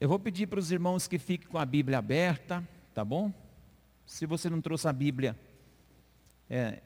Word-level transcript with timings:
Eu 0.00 0.08
vou 0.08 0.18
pedir 0.18 0.46
para 0.46 0.58
os 0.58 0.72
irmãos 0.72 1.06
que 1.06 1.18
fiquem 1.18 1.46
com 1.46 1.58
a 1.58 1.66
Bíblia 1.66 1.98
aberta, 1.98 2.66
tá 2.94 3.04
bom? 3.04 3.30
Se 4.06 4.24
você 4.24 4.48
não 4.48 4.58
trouxe 4.58 4.88
a 4.88 4.92
Bíblia 4.94 5.38
é, 6.48 6.80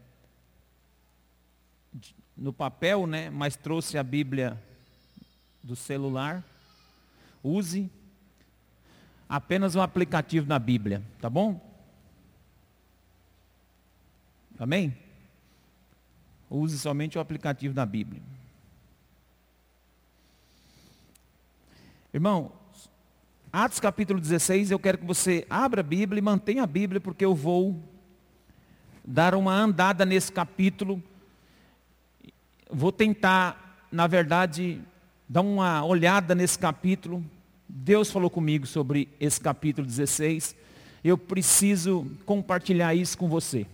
no 2.36 2.52
papel, 2.52 3.06
né? 3.06 3.30
Mas 3.30 3.54
trouxe 3.54 3.96
a 3.96 4.02
Bíblia 4.02 4.60
do 5.62 5.76
celular, 5.76 6.42
use 7.40 7.88
apenas 9.28 9.76
o 9.76 9.80
aplicativo 9.80 10.44
da 10.44 10.58
Bíblia, 10.58 11.00
tá 11.20 11.30
bom? 11.30 11.60
Amém? 14.58 14.92
Use 16.50 16.76
somente 16.80 17.16
o 17.16 17.20
aplicativo 17.20 17.72
da 17.72 17.86
Bíblia. 17.86 18.20
Irmão, 22.12 22.63
Atos 23.56 23.78
capítulo 23.78 24.20
16, 24.20 24.72
eu 24.72 24.80
quero 24.80 24.98
que 24.98 25.06
você 25.06 25.46
abra 25.48 25.78
a 25.78 25.84
Bíblia 25.84 26.18
e 26.18 26.20
mantenha 26.20 26.64
a 26.64 26.66
Bíblia, 26.66 27.00
porque 27.00 27.24
eu 27.24 27.36
vou 27.36 27.80
dar 29.04 29.32
uma 29.32 29.54
andada 29.54 30.04
nesse 30.04 30.32
capítulo. 30.32 31.00
Vou 32.68 32.90
tentar, 32.90 33.86
na 33.92 34.08
verdade, 34.08 34.80
dar 35.28 35.42
uma 35.42 35.84
olhada 35.84 36.34
nesse 36.34 36.58
capítulo. 36.58 37.24
Deus 37.68 38.10
falou 38.10 38.28
comigo 38.28 38.66
sobre 38.66 39.08
esse 39.20 39.40
capítulo 39.40 39.86
16. 39.86 40.56
Eu 41.04 41.16
preciso 41.16 42.10
compartilhar 42.26 42.92
isso 42.92 43.16
com 43.16 43.28
você. 43.28 43.68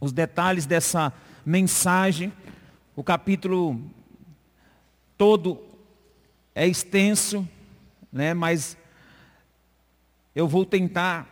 Os 0.00 0.10
detalhes 0.10 0.64
dessa 0.64 1.12
mensagem. 1.44 2.32
O 2.96 3.04
capítulo 3.04 3.78
todo 5.18 5.60
é 6.54 6.66
extenso, 6.66 7.46
né, 8.10 8.32
mas 8.32 8.74
eu 10.36 10.46
vou 10.46 10.66
tentar 10.66 11.26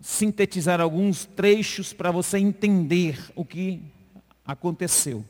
sintetizar 0.00 0.80
alguns 0.80 1.26
trechos 1.26 1.92
para 1.92 2.10
você 2.10 2.38
entender 2.38 3.22
o 3.36 3.44
que 3.44 3.82
aconteceu. 4.42 5.22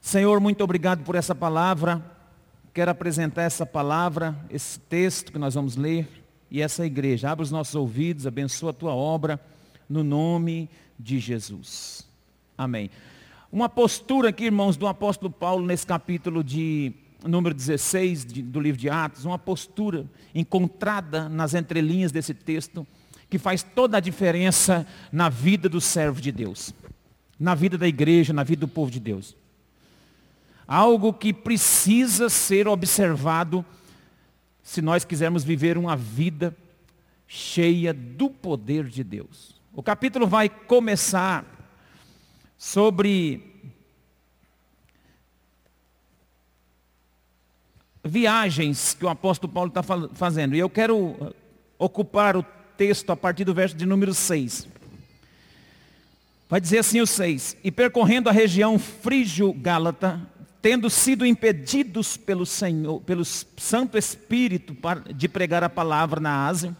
Senhor, 0.00 0.38
muito 0.38 0.62
obrigado 0.62 1.02
por 1.02 1.16
essa 1.16 1.34
palavra. 1.34 2.00
Quero 2.72 2.92
apresentar 2.92 3.42
essa 3.42 3.66
palavra, 3.66 4.38
esse 4.48 4.78
texto 4.78 5.32
que 5.32 5.40
nós 5.40 5.54
vamos 5.54 5.74
ler 5.74 6.08
e 6.48 6.62
essa 6.62 6.86
igreja. 6.86 7.32
Abre 7.32 7.42
os 7.42 7.50
nossos 7.50 7.74
ouvidos, 7.74 8.24
abençoa 8.24 8.70
a 8.70 8.74
tua 8.74 8.94
obra, 8.94 9.40
no 9.88 10.04
nome 10.04 10.70
de 10.96 11.18
Jesus. 11.18 12.06
Amém. 12.56 12.92
Uma 13.50 13.68
postura 13.68 14.28
aqui, 14.28 14.44
irmãos, 14.44 14.76
do 14.76 14.86
apóstolo 14.86 15.32
Paulo 15.32 15.66
nesse 15.66 15.84
capítulo 15.84 16.44
de 16.44 16.92
número 17.26 17.54
16 17.54 18.24
de, 18.24 18.42
do 18.42 18.60
livro 18.60 18.80
de 18.80 18.88
Atos, 18.88 19.24
uma 19.24 19.38
postura 19.38 20.06
encontrada 20.34 21.28
nas 21.28 21.54
entrelinhas 21.54 22.12
desse 22.12 22.34
texto, 22.34 22.86
que 23.28 23.38
faz 23.38 23.62
toda 23.62 23.96
a 23.96 24.00
diferença 24.00 24.86
na 25.12 25.28
vida 25.28 25.68
do 25.68 25.80
servo 25.80 26.20
de 26.20 26.32
Deus, 26.32 26.72
na 27.38 27.54
vida 27.54 27.76
da 27.76 27.86
igreja, 27.86 28.32
na 28.32 28.42
vida 28.42 28.60
do 28.60 28.68
povo 28.68 28.90
de 28.90 29.00
Deus. 29.00 29.36
Algo 30.66 31.12
que 31.12 31.32
precisa 31.32 32.28
ser 32.28 32.68
observado 32.68 33.64
se 34.62 34.82
nós 34.82 35.04
quisermos 35.04 35.44
viver 35.44 35.78
uma 35.78 35.96
vida 35.96 36.56
cheia 37.26 37.92
do 37.92 38.30
poder 38.30 38.84
de 38.84 39.02
Deus. 39.02 39.58
O 39.72 39.82
capítulo 39.82 40.26
vai 40.26 40.48
começar 40.48 41.44
sobre 42.56 43.47
viagens 48.08 48.94
que 48.94 49.04
o 49.04 49.08
apóstolo 49.08 49.52
Paulo 49.52 49.68
está 49.68 49.82
fazendo. 50.14 50.56
E 50.56 50.58
eu 50.58 50.70
quero 50.70 50.96
uh, 50.96 51.34
ocupar 51.78 52.36
o 52.36 52.44
texto 52.76 53.10
a 53.10 53.16
partir 53.16 53.44
do 53.44 53.54
verso 53.54 53.76
de 53.76 53.84
número 53.84 54.14
6. 54.14 54.66
Vai 56.48 56.60
dizer 56.60 56.78
assim 56.78 57.00
o 57.00 57.06
6. 57.06 57.56
E 57.62 57.70
percorrendo 57.70 58.28
a 58.28 58.32
região 58.32 58.78
frígio-gálata, 58.78 60.20
tendo 60.62 60.88
sido 60.88 61.26
impedidos 61.26 62.16
pelo 62.16 62.46
Senhor, 62.46 63.00
pelo 63.02 63.24
Santo 63.24 63.98
Espírito 63.98 64.74
de 65.14 65.28
pregar 65.28 65.62
a 65.62 65.68
palavra 65.68 66.18
na 66.18 66.46
Ásia, 66.46 66.74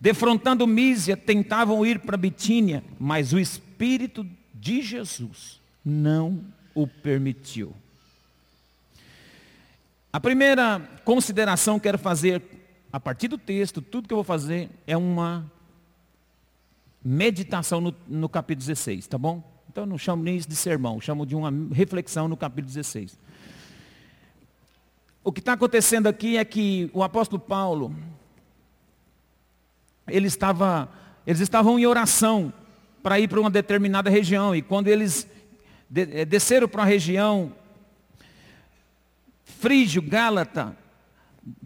defrontando 0.00 0.66
Mísia, 0.66 1.16
tentavam 1.16 1.84
ir 1.84 2.00
para 2.00 2.16
Bitínia, 2.16 2.82
mas 2.98 3.32
o 3.32 3.38
Espírito 3.38 4.26
de 4.54 4.80
Jesus 4.80 5.60
não 5.84 6.40
o 6.74 6.86
permitiu. 6.86 7.74
A 10.12 10.20
primeira 10.20 10.78
consideração 11.06 11.78
que 11.78 11.84
quero 11.84 11.98
fazer, 11.98 12.42
a 12.92 13.00
partir 13.00 13.28
do 13.28 13.38
texto, 13.38 13.80
tudo 13.80 14.06
que 14.06 14.12
eu 14.12 14.18
vou 14.18 14.24
fazer 14.24 14.68
é 14.86 14.94
uma 14.94 15.50
meditação 17.02 17.80
no, 17.80 17.94
no 18.06 18.28
capítulo 18.28 18.66
16, 18.66 19.06
tá 19.06 19.16
bom? 19.16 19.42
Então 19.70 19.84
eu 19.84 19.88
não 19.88 19.96
chamo 19.96 20.22
nem 20.22 20.36
isso 20.36 20.46
de 20.46 20.54
sermão, 20.54 21.00
chamo 21.00 21.24
de 21.24 21.34
uma 21.34 21.50
reflexão 21.72 22.28
no 22.28 22.36
capítulo 22.36 22.66
16. 22.66 23.18
O 25.24 25.32
que 25.32 25.40
está 25.40 25.54
acontecendo 25.54 26.08
aqui 26.08 26.36
é 26.36 26.44
que 26.44 26.90
o 26.92 27.02
apóstolo 27.02 27.40
Paulo, 27.40 27.96
ele 30.06 30.26
estava, 30.26 30.90
eles 31.26 31.40
estavam 31.40 31.78
em 31.78 31.86
oração 31.86 32.52
para 33.02 33.18
ir 33.18 33.28
para 33.28 33.40
uma 33.40 33.48
determinada 33.48 34.10
região. 34.10 34.54
E 34.54 34.60
quando 34.60 34.88
eles 34.88 35.26
eh, 35.94 36.26
desceram 36.26 36.68
para 36.68 36.82
uma 36.82 36.86
região 36.86 37.50
Frígio, 39.62 40.02
Gálata, 40.02 40.76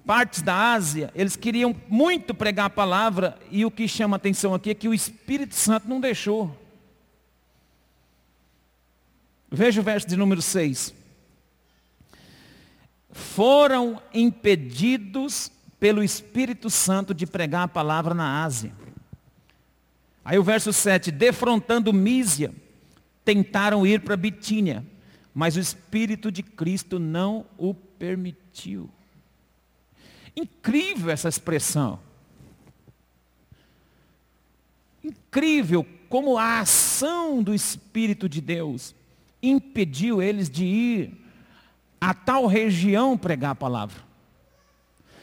partes 0.04 0.42
da 0.42 0.74
Ásia, 0.74 1.10
eles 1.14 1.34
queriam 1.34 1.74
muito 1.88 2.34
pregar 2.34 2.66
a 2.66 2.70
palavra 2.70 3.38
e 3.50 3.64
o 3.64 3.70
que 3.70 3.88
chama 3.88 4.16
atenção 4.16 4.52
aqui 4.52 4.68
é 4.68 4.74
que 4.74 4.86
o 4.86 4.92
Espírito 4.92 5.54
Santo 5.54 5.88
não 5.88 5.98
deixou. 5.98 6.54
Veja 9.50 9.80
o 9.80 9.82
verso 9.82 10.06
de 10.06 10.14
número 10.14 10.42
6. 10.42 10.94
Foram 13.12 14.02
impedidos 14.12 15.50
pelo 15.80 16.04
Espírito 16.04 16.68
Santo 16.68 17.14
de 17.14 17.26
pregar 17.26 17.62
a 17.62 17.68
palavra 17.68 18.12
na 18.12 18.44
Ásia. 18.44 18.74
Aí 20.22 20.38
o 20.38 20.44
verso 20.44 20.70
7, 20.70 21.10
defrontando 21.10 21.94
Mísia, 21.94 22.52
tentaram 23.24 23.86
ir 23.86 24.02
para 24.02 24.18
Bitínia, 24.18 24.84
mas 25.32 25.56
o 25.56 25.60
Espírito 25.60 26.30
de 26.30 26.42
Cristo 26.42 26.98
não 26.98 27.46
o 27.56 27.72
permitiu. 27.98 28.90
Incrível 30.34 31.10
essa 31.10 31.28
expressão. 31.28 31.98
Incrível 35.02 35.86
como 36.08 36.36
a 36.36 36.60
ação 36.60 37.42
do 37.42 37.54
Espírito 37.54 38.28
de 38.28 38.40
Deus 38.40 38.94
impediu 39.42 40.22
eles 40.22 40.50
de 40.50 40.64
ir 40.64 41.26
a 42.00 42.12
tal 42.12 42.46
região 42.46 43.16
pregar 43.16 43.52
a 43.52 43.54
palavra. 43.54 44.04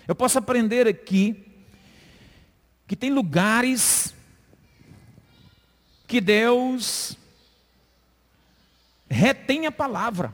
Eu 0.07 0.15
posso 0.15 0.37
aprender 0.37 0.87
aqui 0.87 1.45
que 2.87 2.95
tem 2.95 3.09
lugares 3.09 4.13
que 6.07 6.19
Deus 6.19 7.17
retém 9.09 9.65
a 9.65 9.71
palavra. 9.71 10.33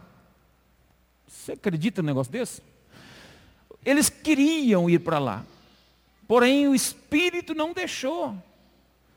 Você 1.30 1.52
acredita 1.52 2.02
num 2.02 2.08
negócio 2.08 2.32
desse? 2.32 2.62
Eles 3.86 4.10
queriam 4.10 4.90
ir 4.90 5.00
para 5.00 5.20
lá. 5.20 5.46
Porém, 6.28 6.68
o 6.68 6.76
Espírito 6.76 7.54
não 7.54 7.72
deixou. 7.72 8.36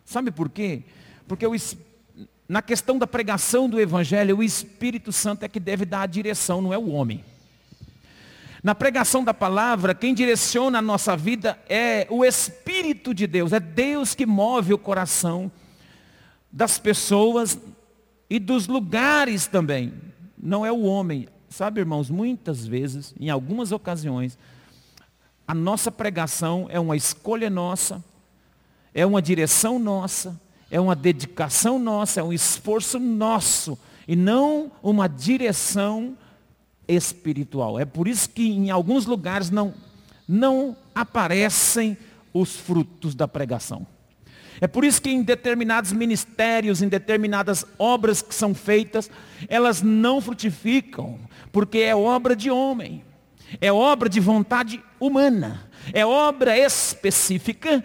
Sabe 0.05 0.31
por 0.31 0.51
quê? 0.51 0.83
Porque 1.27 1.47
o, 1.47 1.55
na 2.49 2.61
questão 2.61 2.99
da 2.99 3.07
pregação 3.07 3.69
do 3.69 3.81
Evangelho, 3.81 4.39
o 4.39 4.43
Espírito 4.43 5.11
Santo 5.11 5.43
é 5.45 5.49
que 5.49 5.59
deve 5.59 5.87
dar 5.87 6.03
a 6.03 6.07
direção, 6.07 6.61
não 6.61 6.73
é 6.73 6.79
o 6.79 6.91
homem. 6.91 7.25
Na 8.63 8.75
pregação 8.75 9.25
da 9.25 9.35
palavra, 9.35 9.95
quem 9.95 10.15
direciona 10.15 10.79
a 10.79 10.83
nossa 10.83 11.17
vida 11.17 11.59
é 11.69 12.07
o 12.11 12.25
Espírito 12.25 13.13
de 13.13 13.27
Deus, 13.27 13.53
é 13.53 13.59
Deus 13.59 14.15
que 14.15 14.27
move 14.27 14.73
o 14.73 14.79
coração 14.79 15.51
das 16.53 16.79
pessoas 16.79 17.59
e 18.29 18.39
dos 18.39 18.69
lugares 18.69 19.47
também. 19.47 19.93
Não 20.39 20.65
é 20.65 20.71
o 20.71 20.83
homem, 20.83 21.27
Sabe, 21.53 21.81
irmãos, 21.81 22.09
muitas 22.09 22.67
vezes, 22.67 23.15
em 23.21 23.29
algumas 23.29 23.73
ocasiões, 23.73 24.39
a 25.47 25.55
nossa 25.55 25.93
pregação 25.93 26.67
é 26.71 26.81
uma 26.81 26.97
escolha 26.97 27.51
nossa, 27.51 28.03
é 28.95 29.05
uma 29.05 29.21
direção 29.21 29.79
nossa, 29.79 30.41
é 30.71 30.81
uma 30.81 30.97
dedicação 30.97 31.79
nossa, 31.79 32.21
é 32.21 32.23
um 32.23 32.33
esforço 32.33 32.99
nosso, 32.99 33.79
e 34.09 34.17
não 34.17 34.73
uma 34.83 35.07
direção 35.07 36.17
espiritual. 36.89 37.79
É 37.79 37.85
por 37.85 38.09
isso 38.09 38.31
que 38.31 38.49
em 38.49 38.71
alguns 38.71 39.05
lugares 39.05 39.51
não, 39.51 39.75
não 40.27 40.75
aparecem 40.95 41.99
os 42.33 42.57
frutos 42.57 43.15
da 43.15 43.29
pregação. 43.29 43.87
É 44.63 44.69
por 44.69 44.85
isso 44.85 45.03
que 45.03 45.11
em 45.11 45.25
determinados 45.25 45.93
ministérios, 45.93 46.83
em 46.83 46.89
determinadas 46.89 47.67
obras 47.77 48.23
que 48.23 48.33
são 48.33 48.55
feitas, 48.55 49.11
elas 49.49 49.83
não 49.83 50.21
frutificam, 50.21 51.19
porque 51.51 51.79
é 51.79 51.97
obra 51.97 52.37
de 52.37 52.49
homem. 52.49 53.03
É 53.61 53.73
obra 53.73 54.09
de 54.09 54.21
vontade 54.21 54.81
humana. 55.01 55.69
É 55.93 56.07
obra 56.07 56.57
específica 56.57 57.83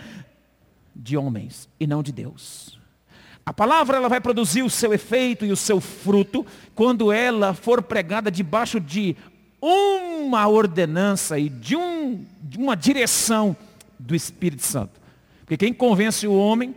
de 0.95 1.17
homens 1.17 1.67
e 1.79 1.87
não 1.87 2.03
de 2.03 2.11
Deus. 2.11 2.79
A 3.43 3.51
palavra 3.51 3.97
ela 3.97 4.07
vai 4.07 4.21
produzir 4.21 4.61
o 4.61 4.69
seu 4.69 4.93
efeito 4.93 5.45
e 5.45 5.51
o 5.51 5.57
seu 5.57 5.81
fruto 5.81 6.45
quando 6.75 7.11
ela 7.11 7.55
for 7.55 7.81
pregada 7.81 8.29
debaixo 8.29 8.79
de 8.79 9.17
uma 9.59 10.47
ordenança 10.47 11.39
e 11.39 11.49
de, 11.49 11.75
um, 11.75 12.23
de 12.39 12.59
uma 12.59 12.75
direção 12.75 13.57
do 13.97 14.13
Espírito 14.13 14.61
Santo. 14.61 15.06
Porque 15.47 15.65
quem 15.65 15.73
convence 15.73 16.27
o 16.27 16.37
homem 16.37 16.75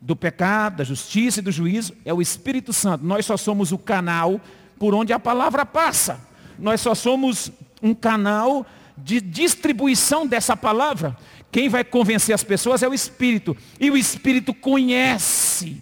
do 0.00 0.16
pecado, 0.16 0.78
da 0.78 0.84
justiça 0.84 1.38
e 1.38 1.42
do 1.42 1.52
juízo 1.52 1.94
é 2.04 2.12
o 2.12 2.20
Espírito 2.20 2.72
Santo. 2.72 3.04
Nós 3.04 3.24
só 3.24 3.36
somos 3.36 3.70
o 3.70 3.78
canal 3.78 4.40
por 4.80 4.92
onde 4.92 5.12
a 5.12 5.18
palavra 5.20 5.64
passa. 5.64 6.20
Nós 6.58 6.80
só 6.80 6.92
somos 6.92 7.52
um 7.80 7.94
canal 7.94 8.66
de 8.98 9.20
distribuição 9.20 10.26
dessa 10.26 10.56
palavra. 10.56 11.16
Quem 11.52 11.68
vai 11.68 11.84
convencer 11.84 12.34
as 12.34 12.42
pessoas 12.42 12.82
é 12.82 12.88
o 12.88 12.94
Espírito. 12.94 13.56
E 13.78 13.92
o 13.92 13.96
Espírito 13.96 14.52
conhece 14.52 15.80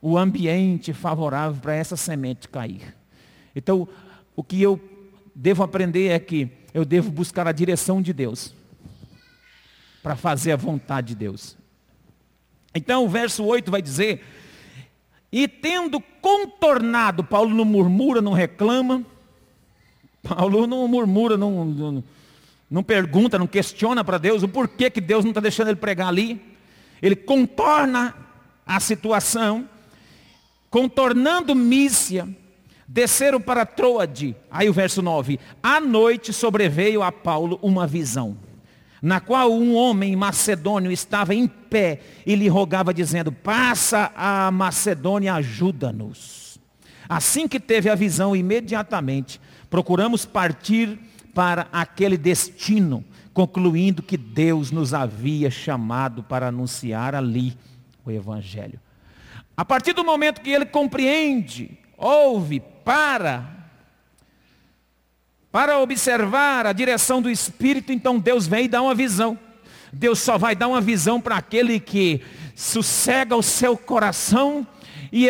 o 0.00 0.16
ambiente 0.16 0.94
favorável 0.94 1.60
para 1.60 1.74
essa 1.74 1.94
semente 1.94 2.48
cair. 2.48 2.96
Então, 3.54 3.86
o 4.34 4.42
que 4.42 4.62
eu 4.62 4.80
devo 5.34 5.62
aprender 5.62 6.08
é 6.08 6.18
que 6.18 6.48
eu 6.72 6.86
devo 6.86 7.10
buscar 7.10 7.46
a 7.46 7.52
direção 7.52 8.00
de 8.00 8.14
Deus 8.14 8.58
para 10.02 10.16
fazer 10.16 10.52
a 10.52 10.56
vontade 10.56 11.08
de 11.08 11.14
Deus. 11.14 11.56
Então, 12.74 13.04
o 13.04 13.08
verso 13.08 13.44
8 13.44 13.70
vai 13.70 13.82
dizer: 13.82 14.24
E 15.30 15.48
tendo 15.48 16.00
contornado, 16.20 17.24
Paulo 17.24 17.54
não 17.54 17.64
murmura, 17.64 18.20
não 18.20 18.32
reclama, 18.32 19.04
Paulo 20.22 20.66
não 20.66 20.86
murmura, 20.86 21.36
não, 21.36 21.64
não, 21.64 22.04
não 22.70 22.82
pergunta, 22.82 23.38
não 23.38 23.46
questiona 23.46 24.04
para 24.04 24.18
Deus 24.18 24.42
o 24.42 24.48
porquê 24.48 24.90
que 24.90 25.00
Deus 25.00 25.24
não 25.24 25.30
está 25.30 25.40
deixando 25.40 25.68
ele 25.68 25.76
pregar 25.76 26.08
ali. 26.08 26.40
Ele 27.02 27.16
contorna 27.16 28.14
a 28.66 28.78
situação, 28.78 29.68
contornando 30.68 31.54
Mícia, 31.54 32.28
desceram 32.86 33.40
para 33.40 33.66
Troade. 33.66 34.36
Aí 34.50 34.68
o 34.68 34.72
verso 34.72 35.00
9. 35.00 35.40
À 35.62 35.80
noite 35.80 36.32
sobreveio 36.32 37.02
a 37.02 37.10
Paulo 37.10 37.58
uma 37.62 37.86
visão, 37.86 38.36
na 39.02 39.20
qual 39.20 39.52
um 39.52 39.74
homem 39.74 40.14
macedônio 40.14 40.92
estava 40.92 41.34
em 41.34 41.46
pé 41.46 42.00
e 42.26 42.34
lhe 42.34 42.48
rogava, 42.48 42.92
dizendo: 42.92 43.32
Passa 43.32 44.12
a 44.14 44.50
Macedônia, 44.50 45.34
ajuda-nos. 45.34 46.58
Assim 47.08 47.48
que 47.48 47.58
teve 47.58 47.88
a 47.88 47.94
visão, 47.94 48.36
imediatamente 48.36 49.40
procuramos 49.68 50.24
partir 50.26 50.98
para 51.34 51.68
aquele 51.72 52.16
destino, 52.16 53.04
concluindo 53.32 54.02
que 54.02 54.16
Deus 54.16 54.70
nos 54.70 54.92
havia 54.92 55.50
chamado 55.50 56.22
para 56.22 56.48
anunciar 56.48 57.14
ali 57.14 57.56
o 58.04 58.10
Evangelho. 58.10 58.78
A 59.56 59.64
partir 59.64 59.92
do 59.92 60.04
momento 60.04 60.40
que 60.40 60.50
ele 60.50 60.66
compreende, 60.66 61.78
ouve, 61.96 62.60
para, 62.84 63.59
para 65.50 65.78
observar 65.78 66.66
a 66.66 66.72
direção 66.72 67.20
do 67.20 67.30
Espírito, 67.30 67.92
então 67.92 68.18
Deus 68.18 68.46
vem 68.46 68.64
e 68.64 68.68
dá 68.68 68.80
uma 68.80 68.94
visão. 68.94 69.38
Deus 69.92 70.20
só 70.20 70.38
vai 70.38 70.54
dar 70.54 70.68
uma 70.68 70.80
visão 70.80 71.20
para 71.20 71.36
aquele 71.36 71.80
que 71.80 72.22
sossega 72.54 73.34
o 73.34 73.42
seu 73.42 73.76
coração 73.76 74.66
e, 75.12 75.26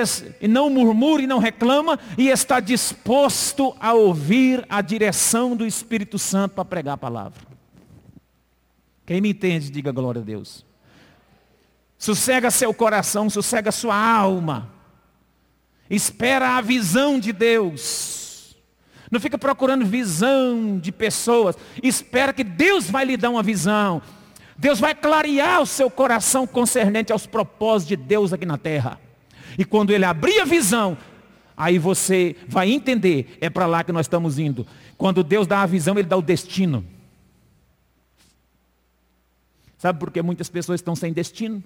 não 0.47 0.69
murmura 0.69 1.23
e 1.23 1.27
não 1.27 1.39
reclama, 1.39 1.99
e 2.19 2.29
está 2.29 2.61
disposto 2.61 3.75
a 3.81 3.95
ouvir 3.95 4.65
a 4.69 4.83
direção 4.83 5.57
do 5.57 5.67
Espírito 5.67 6.19
Santo 6.19 6.53
para 6.53 6.65
pregar 6.65 6.95
a 6.95 6.99
palavra. 6.99 7.41
Quem 9.07 9.21
me 9.21 9.31
entende, 9.31 9.71
diga 9.71 9.91
glória 9.91 10.21
a 10.21 10.25
Deus. 10.25 10.65
Sossega 11.99 12.51
seu 12.51 12.73
coração, 12.75 13.29
sossega 13.31 13.73
sua 13.73 13.97
alma. 13.97 14.71
Espera 15.89 16.57
a 16.57 16.61
visão 16.61 17.19
de 17.19 17.33
Deus. 17.33 18.20
Não 19.11 19.19
fica 19.19 19.37
procurando 19.37 19.85
visão 19.85 20.79
de 20.79 20.93
pessoas. 20.93 21.57
Espera 21.83 22.33
que 22.33 22.45
Deus 22.45 22.89
vai 22.89 23.05
lhe 23.05 23.17
dar 23.17 23.31
uma 23.31 23.43
visão. 23.43 24.01
Deus 24.57 24.79
vai 24.79 24.95
clarear 24.95 25.61
o 25.61 25.67
seu 25.67 25.91
coração 25.91 26.47
concernente 26.47 27.11
aos 27.11 27.27
propósitos 27.27 27.89
de 27.89 27.97
Deus 27.97 28.33
aqui 28.33 28.47
na 28.47 28.59
terra. 28.59 29.01
E 29.59 29.65
quando 29.65 29.91
ele 29.91 30.05
abrir 30.05 30.39
a 30.41 30.45
visão, 30.45 30.97
aí 31.57 31.79
você 31.79 32.37
vai 32.47 32.71
entender, 32.71 33.37
é 33.41 33.51
para 33.51 33.67
lá 33.67 33.83
que 33.83 33.91
nós 33.91 34.07
estamos 34.07 34.39
indo. 34.39 34.67
Quando 34.97 35.25
Deus 35.25 35.47
dá 35.47 35.63
a 35.63 35.67
visão, 35.67 35.99
ele 35.99 36.07
dá 36.07 36.17
o 36.17 36.23
destino. 36.23 36.85
Sabe 39.79 39.99
por 39.99 40.11
que 40.11 40.21
muitas 40.21 40.49
pessoas 40.51 40.79
estão 40.79 40.95
sem 40.95 41.13
destino? 41.13 41.65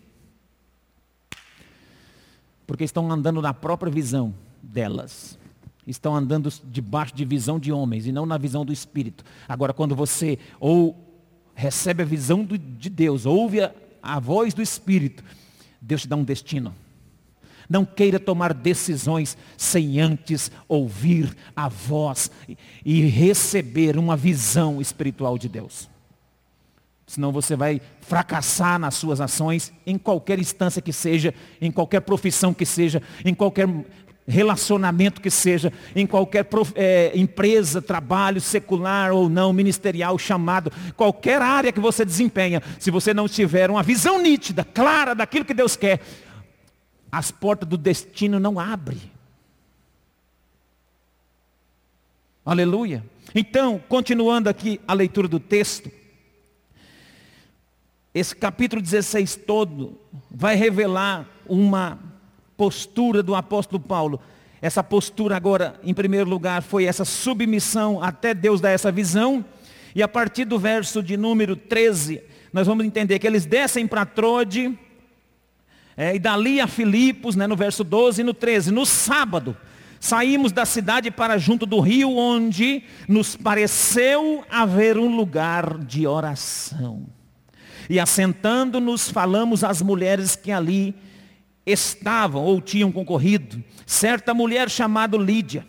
Porque 2.64 2.84
estão 2.84 3.10
andando 3.10 3.42
na 3.42 3.52
própria 3.52 3.90
visão 3.90 4.32
delas. 4.62 5.36
Estão 5.86 6.16
andando 6.16 6.52
debaixo 6.64 7.14
de 7.14 7.24
visão 7.24 7.58
de 7.58 7.70
homens 7.70 8.06
e 8.06 8.12
não 8.12 8.24
na 8.24 8.38
visão 8.38 8.64
do 8.64 8.72
Espírito. 8.72 9.24
Agora, 9.48 9.72
quando 9.72 9.94
você 9.94 10.38
ou 10.58 10.96
recebe 11.54 12.02
a 12.02 12.06
visão 12.06 12.44
do, 12.44 12.56
de 12.56 12.88
Deus, 12.88 13.26
ouve 13.26 13.60
a, 13.60 13.72
a 14.02 14.18
voz 14.18 14.54
do 14.54 14.62
Espírito, 14.62 15.22
Deus 15.80 16.02
te 16.02 16.08
dá 16.08 16.16
um 16.16 16.24
destino. 16.24 16.74
Não 17.68 17.84
queira 17.84 18.18
tomar 18.18 18.52
decisões 18.52 19.36
sem 19.56 20.00
antes 20.00 20.50
ouvir 20.68 21.34
a 21.56 21.68
voz 21.68 22.30
e 22.84 23.00
receber 23.02 23.96
uma 23.96 24.16
visão 24.16 24.80
espiritual 24.80 25.38
de 25.38 25.48
Deus. 25.48 25.88
Senão 27.06 27.30
você 27.32 27.54
vai 27.54 27.80
fracassar 28.00 28.78
nas 28.78 28.94
suas 28.94 29.20
ações, 29.20 29.72
em 29.86 29.98
qualquer 29.98 30.38
instância 30.38 30.80
que 30.80 30.92
seja, 30.92 31.34
em 31.60 31.70
qualquer 31.70 32.00
profissão 32.00 32.54
que 32.54 32.64
seja, 32.64 33.02
em 33.24 33.34
qualquer 33.34 33.68
relacionamento 34.26 35.20
que 35.20 35.30
seja, 35.30 35.72
em 35.94 36.06
qualquer 36.06 36.46
é, 36.74 37.12
empresa, 37.14 37.82
trabalho 37.82 38.40
secular 38.40 39.12
ou 39.12 39.28
não, 39.28 39.52
ministerial, 39.52 40.18
chamado, 40.18 40.72
qualquer 40.96 41.42
área 41.42 41.72
que 41.72 41.80
você 41.80 42.04
desempenha, 42.04 42.62
se 42.78 42.90
você 42.90 43.12
não 43.12 43.28
tiver 43.28 43.70
uma 43.70 43.82
visão 43.82 44.20
nítida, 44.20 44.64
clara 44.64 45.14
daquilo 45.14 45.44
que 45.44 45.54
Deus 45.54 45.76
quer, 45.76 46.00
as 47.12 47.30
portas 47.30 47.68
do 47.68 47.76
destino 47.76 48.40
não 48.40 48.58
abrem. 48.58 49.00
Aleluia. 52.44 53.04
Então, 53.34 53.80
continuando 53.88 54.48
aqui 54.48 54.80
a 54.86 54.92
leitura 54.92 55.28
do 55.28 55.40
texto, 55.40 55.90
esse 58.14 58.34
capítulo 58.34 58.80
16 58.80 59.36
todo 59.36 59.98
vai 60.30 60.54
revelar 60.54 61.26
uma 61.46 61.98
postura 62.56 63.22
do 63.22 63.34
apóstolo 63.34 63.80
Paulo. 63.80 64.20
Essa 64.60 64.82
postura 64.82 65.36
agora, 65.36 65.78
em 65.82 65.92
primeiro 65.92 66.28
lugar, 66.28 66.62
foi 66.62 66.84
essa 66.84 67.04
submissão 67.04 68.02
até 68.02 68.32
Deus 68.32 68.60
dar 68.60 68.70
essa 68.70 68.90
visão. 68.90 69.44
E 69.94 70.02
a 70.02 70.08
partir 70.08 70.44
do 70.44 70.58
verso 70.58 71.02
de 71.02 71.16
número 71.16 71.54
13, 71.54 72.22
nós 72.52 72.66
vamos 72.66 72.86
entender 72.86 73.18
que 73.18 73.26
eles 73.26 73.44
descem 73.44 73.86
para 73.86 74.06
Trode, 74.06 74.76
é, 75.96 76.16
e 76.16 76.18
dali 76.18 76.60
a 76.60 76.66
Filipos, 76.66 77.36
né, 77.36 77.46
no 77.46 77.54
verso 77.54 77.84
12 77.84 78.20
e 78.20 78.24
no 78.24 78.34
13, 78.34 78.72
no 78.72 78.84
sábado, 78.84 79.56
saímos 80.00 80.50
da 80.50 80.64
cidade 80.64 81.10
para 81.10 81.38
junto 81.38 81.64
do 81.64 81.78
rio, 81.80 82.16
onde 82.16 82.82
nos 83.08 83.36
pareceu 83.36 84.44
haver 84.50 84.98
um 84.98 85.14
lugar 85.14 85.78
de 85.78 86.06
oração. 86.06 87.06
E 87.88 88.00
assentando-nos, 88.00 89.08
falamos 89.08 89.62
às 89.62 89.80
mulheres 89.82 90.34
que 90.34 90.50
ali 90.50 90.94
estavam 91.66 92.42
ou 92.42 92.60
tinham 92.60 92.92
concorrido. 92.92 93.62
Certa 93.86 94.34
mulher 94.34 94.70
chamada 94.70 95.16
Lídia, 95.16 95.66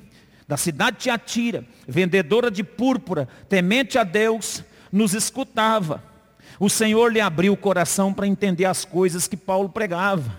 da 0.47 0.57
cidade 0.57 0.97
de 0.97 1.03
Tiatira, 1.03 1.65
vendedora 1.87 2.51
de 2.51 2.63
púrpura, 2.63 3.27
temente 3.49 3.97
a 3.97 4.03
Deus, 4.03 4.63
nos 4.91 5.13
escutava 5.13 6.15
o 6.59 6.69
Senhor 6.69 7.11
lhe 7.11 7.19
abriu 7.19 7.53
o 7.53 7.57
coração 7.57 8.13
para 8.13 8.27
entender 8.27 8.65
as 8.65 8.85
coisas 8.85 9.27
que 9.27 9.35
Paulo 9.35 9.69
pregava. 9.69 10.35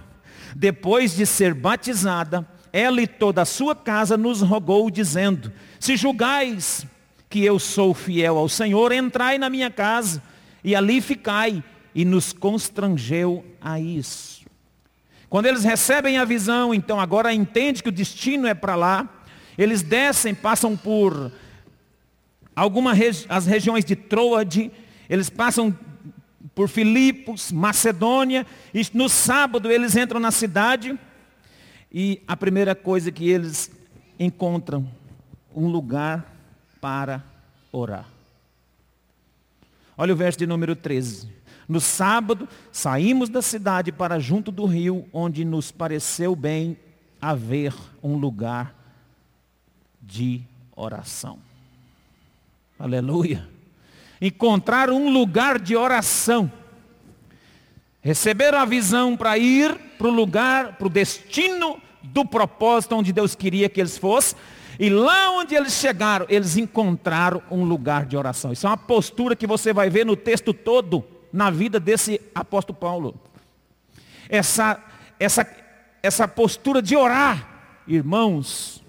Depois 0.55 1.15
de 1.15 1.27
ser 1.27 1.53
batizada, 1.53 2.47
ela 2.73 3.03
e 3.03 3.07
toda 3.07 3.43
a 3.43 3.47
sua 3.47 3.75
casa 3.75 4.17
nos 4.17 4.41
rogou, 4.41 4.91
dizendo: 4.91 5.53
Se 5.79 5.97
julgais 5.97 6.87
que 7.29 7.45
eu 7.45 7.59
sou 7.59 7.93
fiel 7.93 8.39
ao 8.39 8.49
Senhor, 8.49 8.93
entrai 8.93 9.37
na 9.37 9.51
minha 9.51 9.71
casa 9.71 10.23
e 10.65 10.75
ali 10.75 11.01
ficai. 11.01 11.63
E 11.95 12.05
nos 12.05 12.31
constrangeu 12.31 13.43
a 13.59 13.81
isso. 13.81 14.36
Quando 15.29 15.47
eles 15.47 15.65
recebem 15.65 16.19
a 16.19 16.25
visão, 16.25 16.73
então 16.73 17.01
agora 17.01 17.35
entende 17.35 17.83
que 17.83 17.89
o 17.89 17.93
destino 17.93 18.47
é 18.47 18.55
para 18.55 18.77
lá. 18.77 19.09
Eles 19.59 19.83
descem, 19.83 20.35
passam 20.35 20.77
por 20.77 21.33
algumas 22.55 22.97
regi 22.97 23.27
as 23.29 23.47
regiões 23.47 23.85
de 23.85 23.97
Troade, 23.97 24.71
eles 25.09 25.29
passam 25.29 25.77
por 26.55 26.69
Filipos, 26.69 27.53
Macedônia, 27.53 28.47
e 28.73 28.81
no 28.95 29.09
sábado 29.09 29.71
eles 29.71 29.97
entram 29.97 30.19
na 30.19 30.31
cidade 30.31 30.99
e 31.93 32.23
a 32.27 32.37
primeira 32.37 32.75
coisa 32.75 33.11
que 33.13 33.29
eles 33.29 33.71
encontram, 34.19 34.89
um 35.55 35.69
lugar 35.69 36.35
para 36.81 37.23
orar. 37.73 38.07
Olha 39.99 40.13
o 40.13 40.17
verso 40.17 40.39
de 40.39 40.47
número 40.47 40.77
13. 40.77 41.29
No 41.69 41.81
sábado, 41.81 42.49
saímos 42.71 43.29
da 43.29 43.43
cidade 43.43 43.91
para 43.91 44.21
junto 44.21 44.53
do 44.53 44.67
rio, 44.67 45.07
onde 45.13 45.45
nos 45.45 45.73
pareceu 45.73 46.37
bem 46.37 46.77
haver 47.21 47.75
um 48.03 48.17
lugar 48.17 48.75
de 50.01 50.43
oração. 50.77 51.39
Aleluia. 52.79 53.49
Encontrar 54.21 54.91
um 54.91 55.11
lugar 55.11 55.59
de 55.59 55.75
oração. 55.75 56.51
Receberam 58.01 58.59
a 58.59 58.65
visão 58.65 59.17
para 59.17 59.37
ir 59.37 59.75
para 59.99 60.07
o 60.07 60.11
lugar, 60.11 60.77
para 60.77 60.87
o 60.87 60.91
destino 60.91 61.81
do 62.03 62.25
propósito 62.25 62.95
onde 62.95 63.13
Deus 63.13 63.35
queria 63.35 63.69
que 63.69 63.81
eles 63.81 63.99
fossem. 63.99 64.39
E 64.79 64.91
lá 64.91 65.31
onde 65.31 65.55
eles 65.55 65.73
chegaram, 65.73 66.27
eles 66.29 66.57
encontraram 66.57 67.43
um 67.51 67.65
lugar 67.65 68.05
de 68.07 68.17
oração. 68.17 68.53
Isso 68.53 68.67
é 68.67 68.71
uma 68.71 68.77
postura 68.77 69.35
que 69.35 69.47
você 69.47 69.73
vai 69.73 69.89
ver 69.89 70.05
no 70.05 70.15
texto 70.15 70.53
todo, 70.53 71.05
na 71.33 71.51
vida 71.51 71.79
desse 71.79 72.21
apóstolo 72.35 72.79
Paulo. 72.79 73.15
Essa, 74.29 74.83
essa, 75.19 75.47
essa 76.03 76.27
postura 76.27 76.83
de 76.83 76.97
orar, 76.97 77.83
irmãos, 77.87 78.83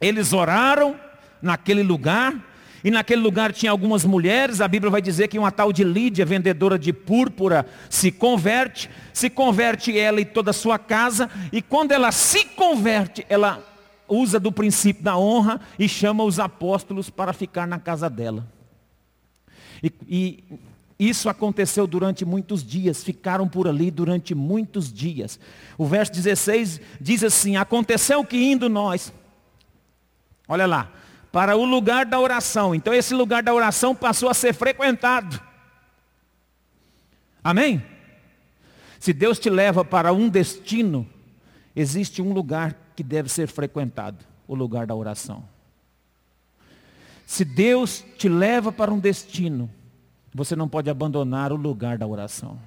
eles 0.00 0.32
oraram 0.32 0.98
naquele 1.40 1.82
lugar, 1.82 2.34
e 2.82 2.90
naquele 2.90 3.22
lugar 3.22 3.50
tinha 3.52 3.72
algumas 3.72 4.04
mulheres, 4.04 4.60
a 4.60 4.68
Bíblia 4.68 4.90
vai 4.90 5.00
dizer 5.00 5.28
que 5.28 5.38
uma 5.38 5.50
tal 5.50 5.72
de 5.72 5.82
Lídia, 5.82 6.26
vendedora 6.26 6.78
de 6.78 6.92
púrpura, 6.92 7.66
se 7.88 8.12
converte, 8.12 8.90
se 9.12 9.30
converte 9.30 9.98
ela 9.98 10.20
e 10.20 10.24
toda 10.24 10.50
a 10.50 10.54
sua 10.54 10.78
casa, 10.78 11.30
e 11.50 11.62
quando 11.62 11.92
ela 11.92 12.12
se 12.12 12.44
converte, 12.44 13.24
ela 13.28 13.62
usa 14.06 14.38
do 14.38 14.52
princípio 14.52 15.02
da 15.02 15.16
honra 15.16 15.60
e 15.78 15.88
chama 15.88 16.24
os 16.24 16.38
apóstolos 16.38 17.08
para 17.08 17.32
ficar 17.32 17.66
na 17.66 17.78
casa 17.78 18.10
dela. 18.10 18.46
E, 19.82 19.92
e 20.06 20.44
isso 20.98 21.28
aconteceu 21.28 21.86
durante 21.86 22.24
muitos 22.24 22.62
dias, 22.62 23.02
ficaram 23.02 23.48
por 23.48 23.66
ali 23.66 23.90
durante 23.90 24.34
muitos 24.34 24.92
dias. 24.92 25.40
O 25.76 25.86
verso 25.86 26.12
16 26.12 26.80
diz 27.00 27.24
assim: 27.24 27.56
Aconteceu 27.56 28.24
que 28.24 28.36
indo 28.36 28.68
nós, 28.68 29.12
olha 30.46 30.66
lá, 30.66 30.92
para 31.32 31.56
o 31.56 31.64
lugar 31.64 32.06
da 32.06 32.20
oração. 32.20 32.74
Então 32.74 32.94
esse 32.94 33.12
lugar 33.12 33.42
da 33.42 33.52
oração 33.52 33.94
passou 33.94 34.28
a 34.28 34.34
ser 34.34 34.54
frequentado. 34.54 35.40
Amém? 37.42 37.84
Se 39.00 39.12
Deus 39.12 39.38
te 39.38 39.50
leva 39.50 39.84
para 39.84 40.12
um 40.12 40.28
destino, 40.28 41.06
existe 41.74 42.22
um 42.22 42.32
lugar 42.32 42.74
que 42.94 43.02
deve 43.02 43.28
ser 43.28 43.48
frequentado, 43.48 44.24
o 44.46 44.54
lugar 44.54 44.86
da 44.86 44.94
oração. 44.94 45.44
Se 47.26 47.44
Deus 47.44 48.04
te 48.16 48.28
leva 48.28 48.70
para 48.70 48.92
um 48.92 48.98
destino, 48.98 49.68
você 50.34 50.56
não 50.56 50.68
pode 50.68 50.90
abandonar 50.90 51.52
o 51.52 51.56
lugar 51.56 51.96
da 51.96 52.06
oração. 52.06 52.58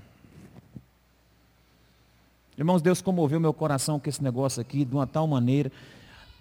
Irmãos, 2.58 2.82
Deus 2.82 3.02
comoveu 3.02 3.40
meu 3.40 3.54
coração 3.54 4.00
com 4.00 4.10
esse 4.10 4.24
negócio 4.24 4.62
aqui 4.62 4.86
de 4.86 4.96
uma 4.96 5.06
tal 5.06 5.28
maneira. 5.28 5.72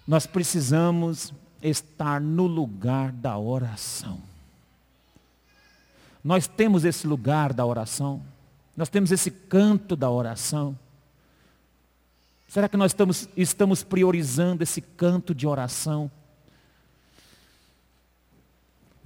Nós 0.07 0.25
precisamos 0.25 1.33
estar 1.61 2.21
no 2.21 2.47
lugar 2.47 3.11
da 3.11 3.37
oração. 3.37 4.19
Nós 6.23 6.47
temos 6.47 6.85
esse 6.85 7.05
lugar 7.05 7.53
da 7.53 7.65
oração. 7.65 8.21
Nós 8.75 8.89
temos 8.89 9.11
esse 9.11 9.29
canto 9.29 9.95
da 9.95 10.09
oração. 10.09 10.77
Será 12.47 12.69
que 12.69 12.77
nós 12.77 12.91
estamos, 12.91 13.27
estamos 13.35 13.83
priorizando 13.83 14.63
esse 14.63 14.81
canto 14.81 15.35
de 15.35 15.45
oração? 15.45 16.09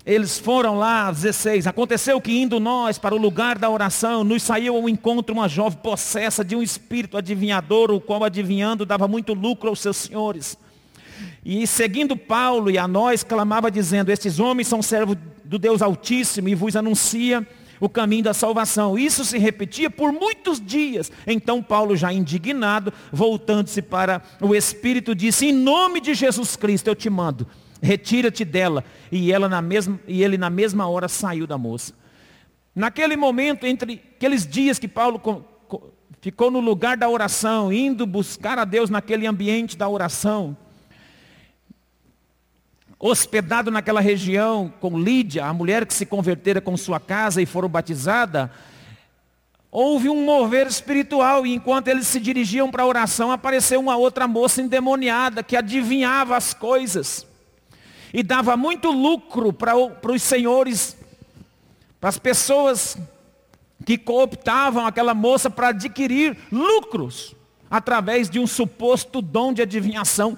Eles 0.06 0.40
foram 0.40 0.80
lá, 0.80 1.12
16. 1.12 1.68
Aconteceu 1.68 2.20
que 2.20 2.32
indo 2.32 2.60
nós 2.60 2.98
para 2.98 3.14
o 3.14 3.20
lugar 3.20 3.58
da 3.58 3.70
oração, 3.70 4.24
nos 4.24 4.42
saiu 4.42 4.76
ao 4.76 4.90
encontro 4.90 5.34
uma 5.34 5.48
jovem 5.48 5.80
possessa 5.80 6.44
de 6.44 6.56
um 6.56 6.64
espírito 6.64 7.18
adivinhador, 7.18 7.92
o 7.92 8.02
qual 8.02 8.24
adivinhando 8.24 8.86
dava 8.86 9.08
muito 9.08 9.34
lucro 9.34 9.70
aos 9.70 9.80
seus 9.80 9.98
senhores. 9.98 10.58
E 11.46 11.68
seguindo 11.68 12.18
Paulo 12.18 12.72
e 12.72 12.78
a 12.78 12.88
nós, 12.88 13.24
clamava 13.24 13.70
dizendo, 13.70 14.12
estes 14.12 14.40
homens 14.40 14.68
são 14.68 14.82
servos 14.82 15.18
do 15.44 15.60
Deus 15.60 15.82
Altíssimo 15.82 16.50
e 16.50 16.56
vos 16.56 16.76
anuncia 16.76 17.46
o 17.80 17.90
caminho 17.90 18.24
da 18.24 18.34
salvação. 18.34 18.98
Isso 18.98 19.26
se 19.26 19.38
repetia 19.38 19.90
por 19.90 20.12
muitos 20.12 20.60
dias. 20.60 21.12
Então 21.26 21.62
Paulo, 21.62 21.96
já 21.96 22.14
indignado, 22.14 22.94
voltando-se 23.12 23.82
para 23.82 24.22
o 24.40 24.56
Espírito, 24.56 25.14
disse, 25.16 25.48
em 25.48 25.54
nome 25.54 26.00
de 26.00 26.14
Jesus 26.14 26.56
Cristo 26.56 26.88
eu 26.88 26.96
te 26.96 27.10
mando, 27.10 27.48
retira-te 27.82 28.46
dela. 28.46 28.84
E, 29.12 29.32
ela 29.32 29.50
na 29.50 29.62
mesma, 29.62 30.00
e 30.08 30.24
ele 30.24 30.38
na 30.38 30.50
mesma 30.50 30.88
hora 30.88 31.08
saiu 31.08 31.48
da 31.48 31.58
moça. 31.58 31.94
Naquele 32.74 33.18
momento, 33.18 33.66
entre 33.66 34.02
aqueles 34.16 34.48
dias 34.48 34.80
que 34.80 34.88
Paulo 34.88 35.22
ficou 36.22 36.52
no 36.52 36.60
lugar 36.60 36.96
da 36.96 37.10
oração, 37.10 37.74
indo 37.74 38.06
buscar 38.06 38.58
a 38.60 38.64
Deus 38.64 38.90
naquele 38.90 39.26
ambiente 39.26 39.76
da 39.76 39.90
oração, 39.90 40.56
hospedado 42.98 43.72
naquela 43.72 44.00
região 44.00 44.72
com 44.80 44.98
Lídia, 44.98 45.46
a 45.46 45.54
mulher 45.54 45.86
que 45.86 45.94
se 45.94 46.06
convertera 46.06 46.62
com 46.62 46.78
sua 46.78 47.00
casa 47.00 47.42
e 47.42 47.46
foram 47.46 47.68
batizada, 47.68 48.52
houve 49.72 50.08
um 50.08 50.24
mover 50.24 50.68
espiritual 50.68 51.46
e 51.46 51.54
enquanto 51.54 51.88
eles 51.88 52.08
se 52.08 52.20
dirigiam 52.20 52.70
para 52.70 52.84
a 52.84 52.86
oração, 52.86 53.32
apareceu 53.32 53.80
uma 53.80 53.98
outra 53.98 54.28
moça 54.28 54.62
endemoniada 54.62 55.42
que 55.42 55.58
adivinhava 55.58 56.38
as 56.38 56.54
coisas 56.54 57.26
e 58.14 58.24
dava 58.24 58.58
muito 58.58 58.92
lucro 58.92 59.54
para, 59.54 59.74
para 59.88 60.12
os 60.12 60.22
senhores, 60.22 60.98
para 62.00 62.10
as 62.10 62.18
pessoas 62.18 62.98
que 63.86 63.98
cooptavam 63.98 64.86
aquela 64.86 65.14
moça 65.14 65.50
para 65.50 65.70
adquirir 65.70 66.38
lucros 66.52 67.36
através 67.70 68.30
de 68.30 68.40
um 68.40 68.46
suposto 68.46 69.22
dom 69.22 69.54
de 69.54 69.62
adivinhação. 69.62 70.38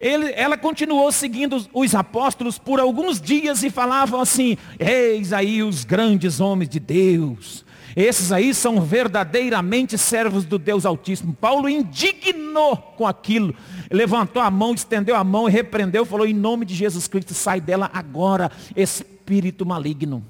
Ele, 0.00 0.32
ela 0.34 0.56
continuou 0.56 1.10
seguindo 1.10 1.66
os 1.72 1.94
apóstolos 1.94 2.58
por 2.58 2.78
alguns 2.78 3.20
dias 3.20 3.64
e 3.64 3.70
falavam 3.70 4.20
assim, 4.20 4.56
eis 4.78 5.32
aí 5.32 5.62
os 5.62 5.84
grandes 5.84 6.40
homens 6.40 6.68
de 6.68 6.78
Deus. 6.78 7.64
Esses 7.98 8.30
aí 8.30 8.54
são 8.54 8.80
verdadeiramente 8.80 9.98
servos 9.98 10.44
do 10.44 10.56
Deus 10.56 10.86
Altíssimo. 10.86 11.34
Paulo 11.34 11.68
indignou 11.68 12.76
com 12.76 13.04
aquilo. 13.04 13.52
Levantou 13.90 14.40
a 14.40 14.48
mão, 14.48 14.72
estendeu 14.72 15.16
a 15.16 15.24
mão 15.24 15.48
e 15.48 15.50
repreendeu, 15.50 16.04
falou, 16.04 16.24
em 16.24 16.32
nome 16.32 16.64
de 16.64 16.76
Jesus 16.76 17.08
Cristo, 17.08 17.34
sai 17.34 17.60
dela 17.60 17.90
agora, 17.92 18.52
espírito 18.76 19.66
maligno. 19.66 20.24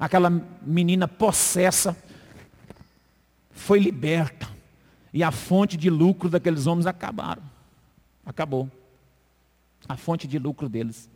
Aquela 0.00 0.32
menina 0.62 1.06
possessa 1.06 1.94
foi 3.50 3.78
liberta. 3.78 4.48
E 5.12 5.22
a 5.22 5.30
fonte 5.30 5.76
de 5.76 5.90
lucro 5.90 6.30
daqueles 6.30 6.66
homens 6.66 6.86
acabaram. 6.86 7.42
Acabou 8.24 8.70
a 9.86 9.98
fonte 9.98 10.26
de 10.26 10.38
lucro 10.38 10.66
deles. 10.66 11.10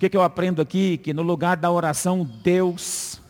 Que, 0.00 0.08
que 0.08 0.16
eu 0.16 0.22
aprendo 0.22 0.62
aqui? 0.62 0.96
Que 0.96 1.12
no 1.12 1.20
lugar 1.20 1.58
da 1.58 1.70
oração, 1.70 2.24
Deus 2.24 3.20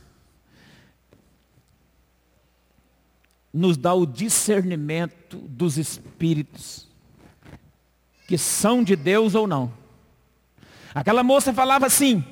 nos 3.52 3.76
dá 3.76 3.92
o 3.92 4.06
discernimento 4.06 5.36
dos 5.36 5.76
espíritos, 5.76 6.86
que 8.28 8.38
são 8.38 8.84
de 8.84 8.94
Deus 8.94 9.34
ou 9.34 9.48
não. 9.48 9.72
Aquela 10.94 11.24
moça 11.24 11.52
falava 11.52 11.86
assim, 11.86 12.24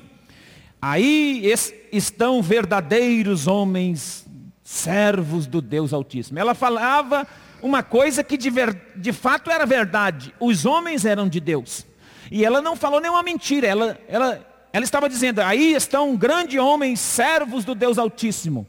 aí 0.81 1.43
estão 1.91 2.41
verdadeiros 2.41 3.45
homens, 3.45 4.25
servos 4.63 5.47
do 5.47 5.61
Deus 5.61 5.91
Altíssimo. 5.91 6.39
Ela 6.39 6.55
falava 6.55 7.27
uma 7.61 7.83
coisa 7.83 8.23
que 8.23 8.37
de, 8.37 8.49
ver, 8.49 8.93
de 8.95 9.11
fato 9.11 9.51
era 9.51 9.65
verdade. 9.65 10.33
Os 10.39 10.65
homens 10.65 11.03
eram 11.03 11.27
de 11.27 11.41
Deus. 11.41 11.88
E 12.31 12.45
ela 12.45 12.61
não 12.61 12.75
falou 12.75 13.01
nenhuma 13.01 13.23
mentira. 13.23 13.67
Ela, 13.67 13.99
ela, 14.07 14.45
ela 14.71 14.85
estava 14.85 15.09
dizendo, 15.09 15.41
aí 15.41 15.73
estão 15.73 16.15
grandes 16.15 16.59
homens, 16.59 16.99
servos 16.99 17.65
do 17.65 17.73
Deus 17.73 17.97
Altíssimo. 17.97 18.67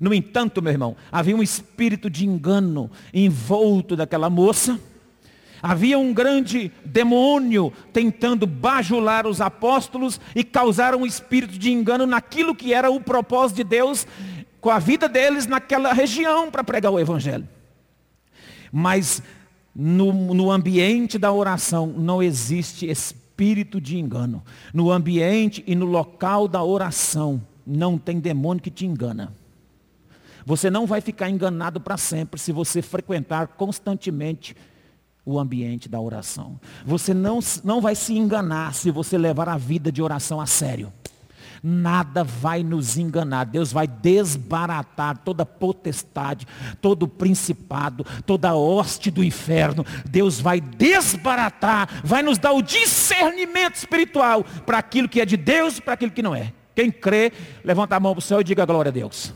No 0.00 0.12
entanto, 0.12 0.60
meu 0.60 0.72
irmão, 0.72 0.96
havia 1.10 1.36
um 1.36 1.42
espírito 1.42 2.10
de 2.10 2.26
engano 2.26 2.90
envolto 3.14 3.94
daquela 3.94 4.28
moça. 4.28 4.78
Havia 5.62 5.96
um 5.96 6.12
grande 6.12 6.72
demônio 6.84 7.72
tentando 7.92 8.44
bajular 8.44 9.28
os 9.28 9.40
apóstolos 9.40 10.20
e 10.34 10.42
causar 10.42 10.96
um 10.96 11.06
espírito 11.06 11.56
de 11.56 11.70
engano 11.70 12.04
naquilo 12.04 12.52
que 12.52 12.74
era 12.74 12.90
o 12.90 13.00
propósito 13.00 13.58
de 13.58 13.64
Deus 13.64 14.04
com 14.60 14.70
a 14.70 14.80
vida 14.80 15.08
deles 15.08 15.46
naquela 15.46 15.92
região 15.92 16.50
para 16.50 16.64
pregar 16.64 16.90
o 16.90 16.98
evangelho. 16.98 17.48
Mas 18.72 19.22
no, 19.74 20.12
no 20.34 20.50
ambiente 20.50 21.18
da 21.18 21.32
oração 21.32 21.86
não 21.86 22.22
existe 22.22 22.88
espírito 22.88 23.80
de 23.80 23.98
engano. 23.98 24.42
No 24.72 24.90
ambiente 24.90 25.64
e 25.66 25.74
no 25.74 25.86
local 25.86 26.46
da 26.46 26.62
oração 26.62 27.42
não 27.66 27.96
tem 27.96 28.20
demônio 28.20 28.62
que 28.62 28.70
te 28.70 28.84
engana. 28.86 29.32
Você 30.44 30.70
não 30.70 30.86
vai 30.86 31.00
ficar 31.00 31.30
enganado 31.30 31.80
para 31.80 31.96
sempre 31.96 32.38
se 32.38 32.52
você 32.52 32.82
frequentar 32.82 33.48
constantemente 33.48 34.56
o 35.24 35.38
ambiente 35.38 35.88
da 35.88 36.00
oração. 36.00 36.60
Você 36.84 37.14
não, 37.14 37.38
não 37.62 37.80
vai 37.80 37.94
se 37.94 38.12
enganar 38.16 38.74
se 38.74 38.90
você 38.90 39.16
levar 39.16 39.48
a 39.48 39.56
vida 39.56 39.92
de 39.92 40.02
oração 40.02 40.40
a 40.40 40.46
sério. 40.46 40.92
Nada 41.62 42.24
vai 42.24 42.64
nos 42.64 42.96
enganar. 42.96 43.44
Deus 43.44 43.72
vai 43.72 43.86
desbaratar 43.86 45.18
toda 45.18 45.46
potestade, 45.46 46.46
todo 46.80 47.06
principado, 47.06 48.04
toda 48.26 48.54
hoste 48.54 49.10
do 49.10 49.22
inferno. 49.22 49.86
Deus 50.04 50.40
vai 50.40 50.60
desbaratar, 50.60 51.88
vai 52.02 52.22
nos 52.22 52.38
dar 52.38 52.52
o 52.52 52.62
discernimento 52.62 53.76
espiritual 53.76 54.44
para 54.66 54.78
aquilo 54.78 55.08
que 55.08 55.20
é 55.20 55.24
de 55.24 55.36
Deus 55.36 55.78
e 55.78 55.82
para 55.82 55.94
aquilo 55.94 56.10
que 56.10 56.22
não 56.22 56.34
é. 56.34 56.52
Quem 56.74 56.90
crê, 56.90 57.32
levanta 57.62 57.94
a 57.94 58.00
mão 58.00 58.12
para 58.12 58.18
o 58.18 58.22
céu 58.22 58.40
e 58.40 58.44
diga 58.44 58.64
glória 58.64 58.88
a 58.88 58.92
Deus. 58.92 59.32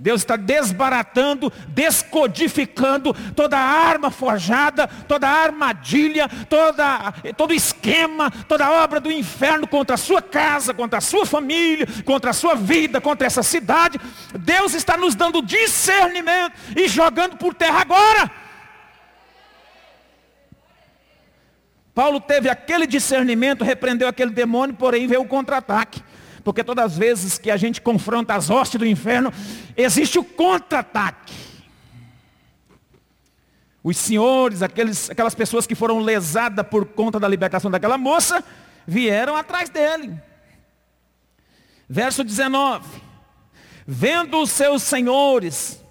Deus 0.00 0.22
está 0.22 0.34
desbaratando, 0.34 1.52
descodificando 1.68 3.12
toda 3.36 3.58
arma 3.58 4.10
forjada, 4.10 4.88
toda 5.06 5.28
armadilha, 5.28 6.26
toda, 6.48 7.12
todo 7.36 7.52
esquema, 7.52 8.30
toda 8.48 8.70
obra 8.70 8.98
do 8.98 9.12
inferno 9.12 9.68
contra 9.68 9.96
a 9.96 9.98
sua 9.98 10.22
casa, 10.22 10.72
contra 10.72 10.98
a 10.98 11.02
sua 11.02 11.26
família, 11.26 11.86
contra 12.04 12.30
a 12.30 12.34
sua 12.34 12.54
vida, 12.54 12.98
contra 12.98 13.26
essa 13.26 13.42
cidade. 13.42 14.00
Deus 14.38 14.72
está 14.72 14.96
nos 14.96 15.14
dando 15.14 15.42
discernimento 15.42 16.54
e 16.74 16.88
jogando 16.88 17.36
por 17.36 17.52
terra 17.52 17.82
agora. 17.82 18.30
Paulo 21.94 22.20
teve 22.20 22.48
aquele 22.48 22.86
discernimento, 22.86 23.62
repreendeu 23.62 24.08
aquele 24.08 24.30
demônio, 24.30 24.74
porém 24.74 25.06
veio 25.06 25.20
o 25.20 25.28
contra-ataque. 25.28 26.02
Porque 26.42 26.64
todas 26.64 26.84
as 26.84 26.98
vezes 26.98 27.38
que 27.38 27.50
a 27.50 27.56
gente 27.56 27.80
confronta 27.80 28.34
as 28.34 28.50
hostes 28.50 28.78
do 28.78 28.86
inferno, 28.86 29.32
existe 29.76 30.18
o 30.18 30.24
contra-ataque. 30.24 31.34
Os 33.82 33.96
senhores, 33.96 34.62
aqueles, 34.62 35.10
aquelas 35.10 35.34
pessoas 35.34 35.66
que 35.66 35.74
foram 35.74 36.00
lesadas 36.00 36.66
por 36.66 36.84
conta 36.86 37.18
da 37.18 37.28
libertação 37.28 37.70
daquela 37.70 37.96
moça, 37.96 38.44
vieram 38.86 39.36
atrás 39.36 39.70
dele. 39.70 40.14
Verso 41.88 42.22
19. 42.22 42.84
Vendo 43.86 44.40
os 44.40 44.50
seus 44.50 44.82
senhores, 44.82 45.82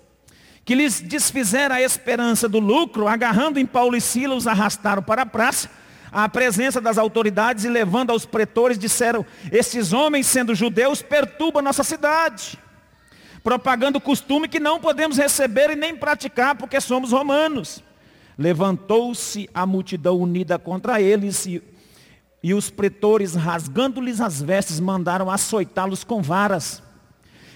que 0.63 0.75
lhes 0.75 1.01
desfizeram 1.01 1.75
a 1.75 1.81
esperança 1.81 2.47
do 2.47 2.59
lucro, 2.59 3.07
agarrando 3.07 3.59
em 3.59 3.65
Paulo 3.65 3.95
e 3.95 4.01
Silas, 4.01 4.45
arrastaram 4.45 5.01
para 5.01 5.23
a 5.23 5.25
praça 5.25 5.78
à 6.11 6.27
presença 6.27 6.81
das 6.81 6.97
autoridades 6.97 7.65
e 7.65 7.69
levando 7.69 8.11
aos 8.11 8.25
pretores, 8.25 8.77
disseram, 8.77 9.25
esses 9.51 9.93
homens 9.93 10.27
sendo 10.27 10.55
judeus 10.55 11.01
perturbam 11.01 11.61
nossa 11.61 11.83
cidade, 11.83 12.57
propagando 13.43 14.01
costume 14.01 14.47
que 14.47 14.59
não 14.59 14.79
podemos 14.79 15.17
receber 15.17 15.69
e 15.71 15.75
nem 15.75 15.95
praticar 15.95 16.55
porque 16.55 16.79
somos 16.81 17.11
romanos. 17.11 17.83
Levantou-se 18.37 19.49
a 19.53 19.65
multidão 19.65 20.17
unida 20.17 20.57
contra 20.57 21.01
eles 21.01 21.45
e, 21.45 21.61
e 22.41 22.53
os 22.53 22.69
pretores, 22.69 23.35
rasgando-lhes 23.35 24.21
as 24.21 24.41
vestes, 24.41 24.79
mandaram 24.79 25.29
açoitá-los 25.29 26.03
com 26.03 26.21
varas. 26.21 26.81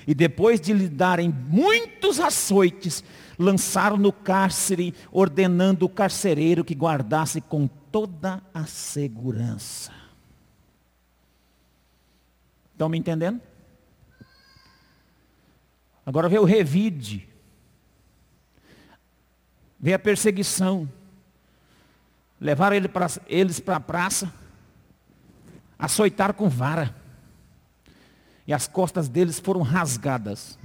E 0.05 0.13
depois 0.13 0.59
de 0.59 0.73
lhe 0.73 0.89
darem 0.89 1.33
muitos 1.49 2.19
açoites, 2.19 3.01
lançaram 3.39 3.95
no 3.95 4.11
cárcere, 4.11 4.93
ordenando 5.11 5.85
o 5.85 5.89
carcereiro 5.89 6.65
que 6.65 6.75
guardasse 6.75 7.39
com 7.39 7.69
toda 7.93 8.41
a 8.51 8.65
segurança. 8.65 9.93
Estão 12.71 12.89
me 12.89 12.97
entendendo? 12.97 13.39
Agora 16.03 16.27
vê 16.27 16.39
o 16.39 16.43
revide. 16.43 17.29
Vê 19.79 19.93
a 19.93 19.99
perseguição. 19.99 20.91
Levaram 22.41 22.75
ele 22.75 22.87
pra, 22.87 23.05
eles 23.27 23.59
para 23.59 23.75
a 23.75 23.79
praça. 23.79 24.33
Açoitaram 25.77 26.33
com 26.33 26.49
vara. 26.49 26.95
E 28.47 28.53
as 28.53 28.67
costas 28.67 29.07
deles 29.07 29.39
foram 29.39 29.61
rasgadas, 29.61 30.57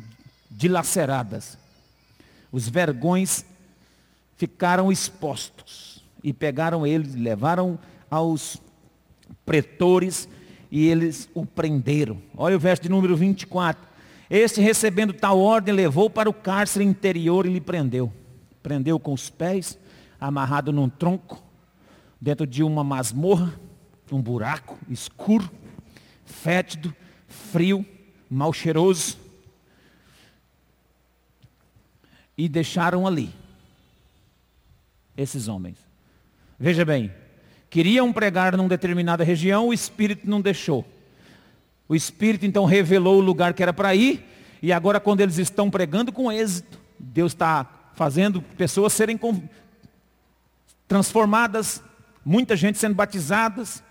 dilaceradas. 0.50 1.58
Os 2.50 2.66
vergões 2.70 3.44
ficaram 4.34 4.90
expostos 4.90 5.97
e 6.22 6.32
pegaram 6.32 6.86
ele, 6.86 7.20
levaram 7.20 7.78
aos 8.10 8.60
pretores 9.44 10.28
e 10.70 10.86
eles 10.86 11.28
o 11.34 11.46
prenderam. 11.46 12.20
Olha 12.36 12.56
o 12.56 12.60
verso 12.60 12.82
de 12.82 12.88
número 12.88 13.16
24. 13.16 13.88
Este 14.30 14.60
recebendo 14.60 15.12
tal 15.12 15.38
ordem 15.38 15.74
levou 15.74 16.10
para 16.10 16.28
o 16.28 16.34
cárcere 16.34 16.84
interior 16.84 17.46
e 17.46 17.52
lhe 17.52 17.60
prendeu. 17.60 18.12
Prendeu 18.62 18.98
com 18.98 19.12
os 19.12 19.30
pés, 19.30 19.78
amarrado 20.20 20.72
num 20.72 20.88
tronco, 20.88 21.42
dentro 22.20 22.46
de 22.46 22.62
uma 22.62 22.84
masmorra, 22.84 23.58
um 24.12 24.20
buraco 24.20 24.78
escuro, 24.88 25.50
fétido, 26.24 26.94
frio, 27.26 27.84
mal 28.28 28.52
cheiroso. 28.52 29.16
E 32.36 32.48
deixaram 32.48 33.06
ali 33.06 33.30
esses 35.16 35.48
homens. 35.48 35.87
Veja 36.58 36.84
bem, 36.84 37.12
queriam 37.70 38.12
pregar 38.12 38.56
numa 38.56 38.68
determinada 38.68 39.22
região, 39.22 39.68
o 39.68 39.72
Espírito 39.72 40.28
não 40.28 40.40
deixou. 40.40 40.84
O 41.88 41.94
Espírito 41.94 42.44
então 42.44 42.64
revelou 42.64 43.18
o 43.18 43.24
lugar 43.24 43.54
que 43.54 43.62
era 43.62 43.72
para 43.72 43.94
ir, 43.94 44.26
e 44.60 44.72
agora 44.72 44.98
quando 44.98 45.20
eles 45.20 45.38
estão 45.38 45.70
pregando 45.70 46.12
com 46.12 46.32
êxito, 46.32 46.78
Deus 46.98 47.32
está 47.32 47.92
fazendo 47.94 48.42
pessoas 48.42 48.92
serem 48.92 49.18
transformadas, 50.88 51.82
muita 52.24 52.56
gente 52.56 52.78
sendo 52.78 52.94
batizadas. 52.94 53.82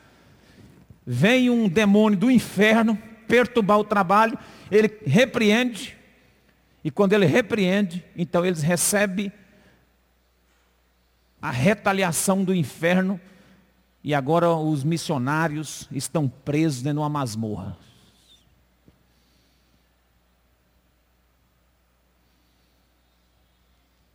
Vem 1.06 1.50
um 1.50 1.70
demônio 1.70 2.20
do 2.20 2.30
inferno 2.30 2.98
perturbar 3.28 3.80
o 3.80 3.84
trabalho, 3.84 4.38
ele 4.70 4.92
repreende, 5.06 5.98
e 6.84 6.92
quando 6.92 7.14
ele 7.14 7.26
repreende, 7.26 8.04
então 8.16 8.46
eles 8.46 8.62
recebem 8.62 9.32
a 11.48 11.52
retaliação 11.52 12.44
do 12.44 12.54
inferno 12.54 13.18
e 14.04 14.14
agora 14.14 14.52
os 14.52 14.84
missionários 14.84 15.88
estão 15.94 16.28
presos 16.28 16.82
dentro 16.82 16.96
de 16.96 17.00
uma 17.00 17.10
masmorra. 17.10 17.78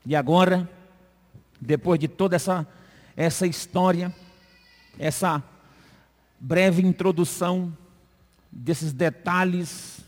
E 0.05 0.14
agora, 0.14 0.68
depois 1.59 1.99
de 1.99 2.07
toda 2.07 2.37
essa, 2.37 2.68
essa 3.16 3.47
história, 3.47 4.14
essa 4.99 5.42
breve 6.38 6.83
introdução 6.83 7.75
desses 8.51 8.92
detalhes, 8.92 10.05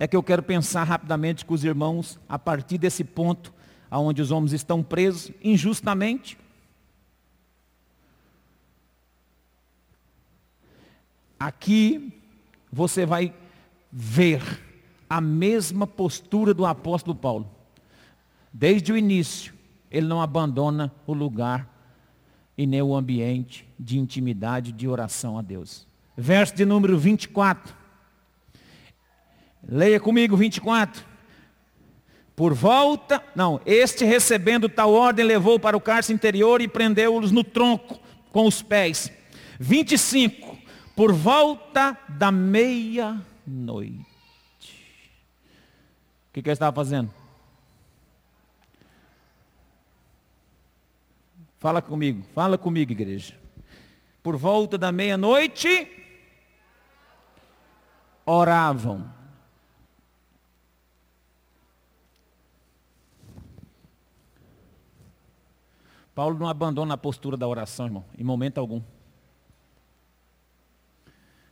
é 0.00 0.08
que 0.08 0.16
eu 0.16 0.22
quero 0.22 0.42
pensar 0.42 0.84
rapidamente 0.84 1.44
com 1.44 1.52
os 1.52 1.64
irmãos, 1.64 2.18
a 2.26 2.38
partir 2.38 2.78
desse 2.78 3.04
ponto, 3.04 3.52
aonde 3.90 4.22
os 4.22 4.30
homens 4.30 4.52
estão 4.52 4.82
presos 4.82 5.30
injustamente. 5.42 6.38
Aqui 11.38 12.12
você 12.72 13.06
vai 13.06 13.32
ver 13.90 14.42
a 15.08 15.20
mesma 15.20 15.86
postura 15.86 16.52
do 16.52 16.66
apóstolo 16.66 17.16
Paulo. 17.16 17.48
Desde 18.52 18.92
o 18.92 18.96
início, 18.96 19.54
ele 19.90 20.06
não 20.06 20.20
abandona 20.20 20.92
o 21.06 21.12
lugar 21.12 21.68
e 22.56 22.66
nem 22.66 22.82
o 22.82 22.94
ambiente 22.94 23.66
de 23.78 23.98
intimidade, 23.98 24.72
de 24.72 24.88
oração 24.88 25.38
a 25.38 25.42
Deus. 25.42 25.86
Verso 26.16 26.54
de 26.56 26.64
número 26.64 26.98
24. 26.98 27.74
Leia 29.66 30.00
comigo 30.00 30.36
24. 30.36 31.04
Por 32.38 32.54
volta, 32.54 33.20
não, 33.34 33.60
este 33.66 34.04
recebendo 34.04 34.68
tal 34.68 34.92
ordem 34.92 35.24
levou 35.24 35.58
para 35.58 35.76
o 35.76 35.80
cárcere 35.80 36.14
interior 36.14 36.60
e 36.60 36.68
prendeu-os 36.68 37.32
no 37.32 37.42
tronco 37.42 37.98
com 38.30 38.46
os 38.46 38.62
pés. 38.62 39.10
25. 39.58 40.56
Por 40.94 41.12
volta 41.12 41.98
da 42.08 42.30
meia-noite. 42.30 44.06
O 46.28 46.32
que, 46.32 46.40
que 46.40 46.48
ele 46.48 46.52
estava 46.52 46.72
fazendo? 46.76 47.12
Fala 51.58 51.82
comigo, 51.82 52.24
fala 52.36 52.56
comigo, 52.56 52.92
igreja. 52.92 53.34
Por 54.22 54.36
volta 54.36 54.78
da 54.78 54.92
meia-noite, 54.92 55.90
oravam. 58.24 59.17
Paulo 66.18 66.36
não 66.36 66.48
abandona 66.48 66.94
a 66.94 66.96
postura 66.96 67.36
da 67.36 67.46
oração, 67.46 67.86
irmão, 67.86 68.04
em 68.18 68.24
momento 68.24 68.58
algum. 68.58 68.82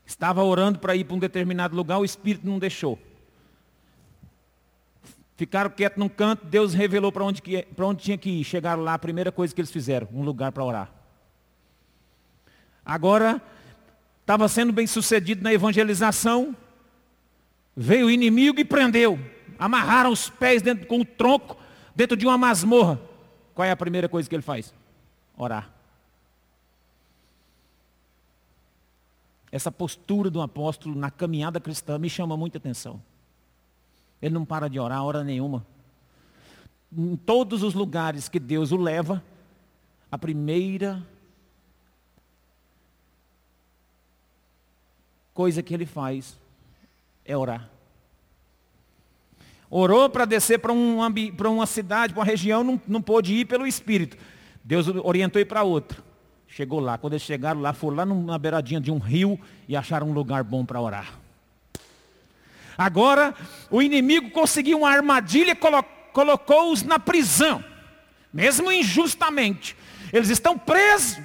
Estava 0.04 0.42
orando 0.42 0.80
para 0.80 0.96
ir 0.96 1.04
para 1.04 1.14
um 1.14 1.20
determinado 1.20 1.76
lugar, 1.76 1.98
o 1.98 2.04
Espírito 2.04 2.44
não 2.44 2.58
deixou. 2.58 2.98
Ficaram 5.36 5.70
quietos 5.70 6.00
num 6.00 6.08
canto, 6.08 6.44
Deus 6.44 6.74
revelou 6.74 7.12
para 7.12 7.22
onde, 7.22 7.40
que, 7.40 7.64
onde 7.78 8.02
tinha 8.02 8.18
que 8.18 8.28
ir. 8.28 8.42
Chegaram 8.42 8.82
lá, 8.82 8.94
a 8.94 8.98
primeira 8.98 9.30
coisa 9.30 9.54
que 9.54 9.60
eles 9.60 9.70
fizeram, 9.70 10.08
um 10.12 10.24
lugar 10.24 10.50
para 10.50 10.64
orar. 10.64 10.90
Agora, 12.84 13.40
estava 14.20 14.48
sendo 14.48 14.72
bem 14.72 14.88
sucedido 14.88 15.44
na 15.44 15.52
evangelização, 15.52 16.56
veio 17.76 18.06
o 18.06 18.10
inimigo 18.10 18.58
e 18.58 18.64
prendeu. 18.64 19.16
Amarraram 19.60 20.10
os 20.10 20.28
pés 20.28 20.60
dentro, 20.60 20.88
com 20.88 21.02
o 21.02 21.04
tronco 21.04 21.56
dentro 21.94 22.16
de 22.16 22.26
uma 22.26 22.36
masmorra. 22.36 23.00
Qual 23.56 23.64
é 23.66 23.70
a 23.70 23.76
primeira 23.76 24.06
coisa 24.06 24.28
que 24.28 24.34
ele 24.34 24.42
faz? 24.42 24.74
Orar. 25.34 25.70
Essa 29.50 29.72
postura 29.72 30.28
do 30.28 30.42
apóstolo 30.42 30.94
na 30.94 31.10
caminhada 31.10 31.58
cristã 31.58 31.98
me 31.98 32.10
chama 32.10 32.36
muita 32.36 32.58
atenção. 32.58 33.02
Ele 34.20 34.34
não 34.34 34.44
para 34.44 34.68
de 34.68 34.78
orar 34.78 35.02
hora 35.02 35.24
nenhuma. 35.24 35.64
Em 36.94 37.16
todos 37.16 37.62
os 37.62 37.72
lugares 37.72 38.28
que 38.28 38.38
Deus 38.38 38.72
o 38.72 38.76
leva, 38.76 39.24
a 40.12 40.18
primeira 40.18 41.02
coisa 45.32 45.62
que 45.62 45.72
ele 45.72 45.86
faz 45.86 46.36
é 47.24 47.34
orar. 47.34 47.70
Orou 49.68 50.08
para 50.08 50.24
descer 50.24 50.58
para 50.58 50.72
um, 50.72 50.98
uma 50.98 51.66
cidade, 51.66 52.12
para 52.12 52.20
uma 52.20 52.26
região, 52.26 52.62
não, 52.62 52.80
não 52.86 53.02
pôde 53.02 53.34
ir 53.34 53.44
pelo 53.46 53.66
Espírito. 53.66 54.16
Deus 54.62 54.86
orientou 54.88 55.40
ele 55.40 55.48
para 55.48 55.62
outra. 55.62 55.98
Chegou 56.48 56.80
lá. 56.80 56.96
Quando 56.96 57.14
eles 57.14 57.22
chegaram 57.22 57.60
lá, 57.60 57.72
foram 57.72 57.96
lá 57.96 58.06
na 58.06 58.38
beiradinha 58.38 58.80
de 58.80 58.90
um 58.90 58.98
rio 58.98 59.38
e 59.68 59.76
acharam 59.76 60.08
um 60.08 60.12
lugar 60.12 60.42
bom 60.44 60.64
para 60.64 60.80
orar. 60.80 61.18
Agora, 62.78 63.34
o 63.70 63.82
inimigo 63.82 64.30
conseguiu 64.30 64.78
uma 64.78 64.90
armadilha 64.90 65.52
e 65.52 66.12
colocou-os 66.12 66.82
na 66.82 66.98
prisão, 66.98 67.64
mesmo 68.32 68.70
injustamente. 68.70 69.76
Eles 70.12 70.28
estão 70.28 70.58
presos. 70.58 71.18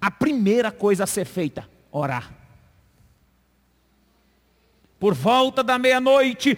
A 0.00 0.10
primeira 0.10 0.70
coisa 0.70 1.04
a 1.04 1.06
ser 1.06 1.24
feita, 1.24 1.68
orar. 1.90 2.32
Por 4.98 5.12
volta 5.12 5.62
da 5.62 5.78
meia-noite, 5.78 6.56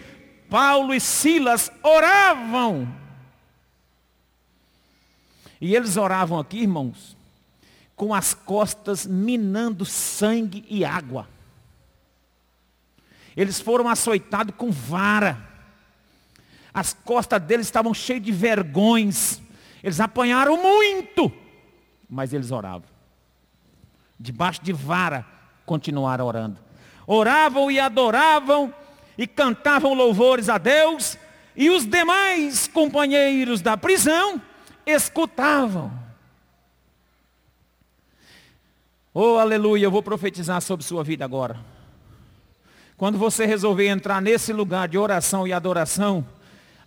Paulo 0.51 0.93
e 0.93 0.99
Silas 0.99 1.71
oravam. 1.81 2.85
E 5.61 5.73
eles 5.73 5.95
oravam 5.95 6.37
aqui, 6.37 6.59
irmãos, 6.59 7.15
com 7.95 8.13
as 8.13 8.33
costas 8.33 9.05
minando 9.05 9.85
sangue 9.85 10.65
e 10.69 10.83
água. 10.83 11.25
Eles 13.37 13.61
foram 13.61 13.87
açoitados 13.87 14.53
com 14.57 14.69
vara. 14.69 15.41
As 16.73 16.93
costas 16.93 17.41
deles 17.41 17.67
estavam 17.67 17.93
cheias 17.93 18.21
de 18.21 18.33
vergões. 18.33 19.41
Eles 19.81 20.01
apanharam 20.01 20.61
muito, 20.61 21.31
mas 22.09 22.33
eles 22.33 22.51
oravam. 22.51 22.89
Debaixo 24.19 24.61
de 24.61 24.73
vara, 24.73 25.25
continuaram 25.65 26.25
orando. 26.25 26.59
Oravam 27.07 27.71
e 27.71 27.79
adoravam 27.79 28.80
e 29.17 29.27
cantavam 29.27 29.93
louvores 29.93 30.49
a 30.49 30.57
Deus, 30.57 31.17
e 31.55 31.69
os 31.69 31.85
demais 31.85 32.67
companheiros 32.67 33.61
da 33.61 33.75
prisão 33.75 34.41
escutavam. 34.85 35.91
Oh, 39.13 39.37
aleluia, 39.37 39.85
eu 39.85 39.91
vou 39.91 40.01
profetizar 40.01 40.61
sobre 40.61 40.85
sua 40.85 41.03
vida 41.03 41.25
agora. 41.25 41.59
Quando 42.95 43.17
você 43.17 43.45
resolver 43.45 43.87
entrar 43.87 44.21
nesse 44.21 44.53
lugar 44.53 44.87
de 44.87 44.97
oração 44.97 45.45
e 45.47 45.51
adoração, 45.51 46.25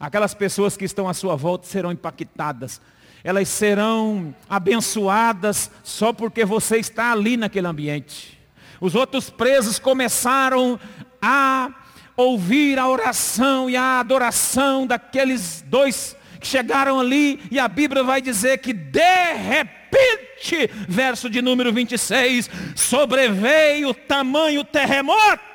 aquelas 0.01 0.33
pessoas 0.33 0.77
que 0.77 0.85
estão 0.85 1.09
à 1.09 1.13
sua 1.13 1.37
volta 1.37 1.67
serão 1.67 1.93
impactadas. 1.93 2.81
Elas 3.23 3.49
serão 3.49 4.35
abençoadas 4.49 5.71
só 5.83 6.13
porque 6.13 6.45
você 6.45 6.79
está 6.79 7.13
ali 7.13 7.37
naquele 7.37 7.67
ambiente. 7.67 8.39
Os 8.81 8.95
outros 8.95 9.29
presos 9.29 9.79
começaram 9.79 10.79
a 11.21 11.73
ouvir 12.17 12.79
a 12.79 12.89
oração 12.89 13.69
e 13.69 13.77
a 13.77 14.01
adoração 14.01 14.87
daqueles 14.87 15.65
dois 15.67 16.17
que 16.41 16.47
chegaram 16.47 17.01
ali, 17.01 17.41
e 17.51 17.59
a 17.59 17.67
Bíblia 17.67 18.03
vai 18.03 18.21
dizer 18.21 18.59
que 18.59 18.73
de 18.73 19.33
repente, 19.33 20.71
verso 20.87 21.31
de 21.31 21.41
número 21.41 21.73
26, 21.73 22.51
sobreveio 22.77 23.95
tamanho 23.95 24.63
terremoto. 24.63 25.54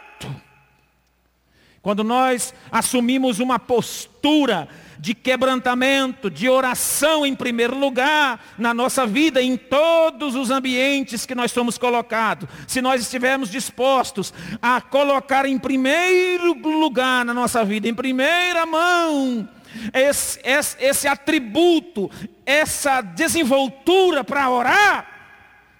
Quando 1.89 2.03
nós 2.03 2.53
assumimos 2.71 3.39
uma 3.39 3.57
postura 3.57 4.69
de 4.99 5.15
quebrantamento, 5.15 6.29
de 6.29 6.47
oração 6.47 7.25
em 7.25 7.33
primeiro 7.33 7.75
lugar 7.75 8.53
na 8.59 8.75
nossa 8.75 9.07
vida, 9.07 9.41
em 9.41 9.57
todos 9.57 10.35
os 10.35 10.51
ambientes 10.51 11.25
que 11.25 11.33
nós 11.33 11.51
somos 11.51 11.79
colocados. 11.79 12.47
Se 12.67 12.79
nós 12.79 13.01
estivermos 13.01 13.49
dispostos 13.49 14.31
a 14.61 14.79
colocar 14.79 15.47
em 15.47 15.57
primeiro 15.57 16.53
lugar 16.53 17.25
na 17.25 17.33
nossa 17.33 17.65
vida, 17.65 17.87
em 17.89 17.95
primeira 17.95 18.67
mão, 18.67 19.49
esse, 19.91 20.39
esse, 20.43 20.77
esse 20.79 21.07
atributo, 21.07 22.11
essa 22.45 23.01
desenvoltura 23.01 24.23
para 24.23 24.47
orar, 24.47 25.07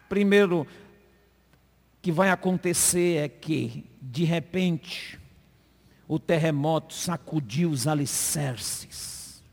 primeiro 0.09 0.65
que 2.01 2.11
vai 2.11 2.31
acontecer 2.31 3.17
é 3.17 3.29
que, 3.29 3.85
de 4.01 4.23
repente, 4.23 5.18
o 6.09 6.17
terremoto 6.17 6.95
sacudiu 6.95 7.69
os 7.69 7.85
alicerces. 7.85 9.43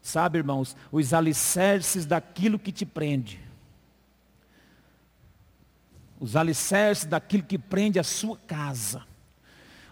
Sabe, 0.00 0.38
irmãos, 0.38 0.76
os 0.92 1.12
alicerces 1.12 2.06
daquilo 2.06 2.60
que 2.60 2.70
te 2.70 2.86
prende. 2.86 3.40
Os 6.20 6.36
alicerces 6.36 7.06
daquilo 7.06 7.42
que 7.42 7.58
prende 7.58 7.98
a 7.98 8.04
sua 8.04 8.36
casa. 8.36 9.02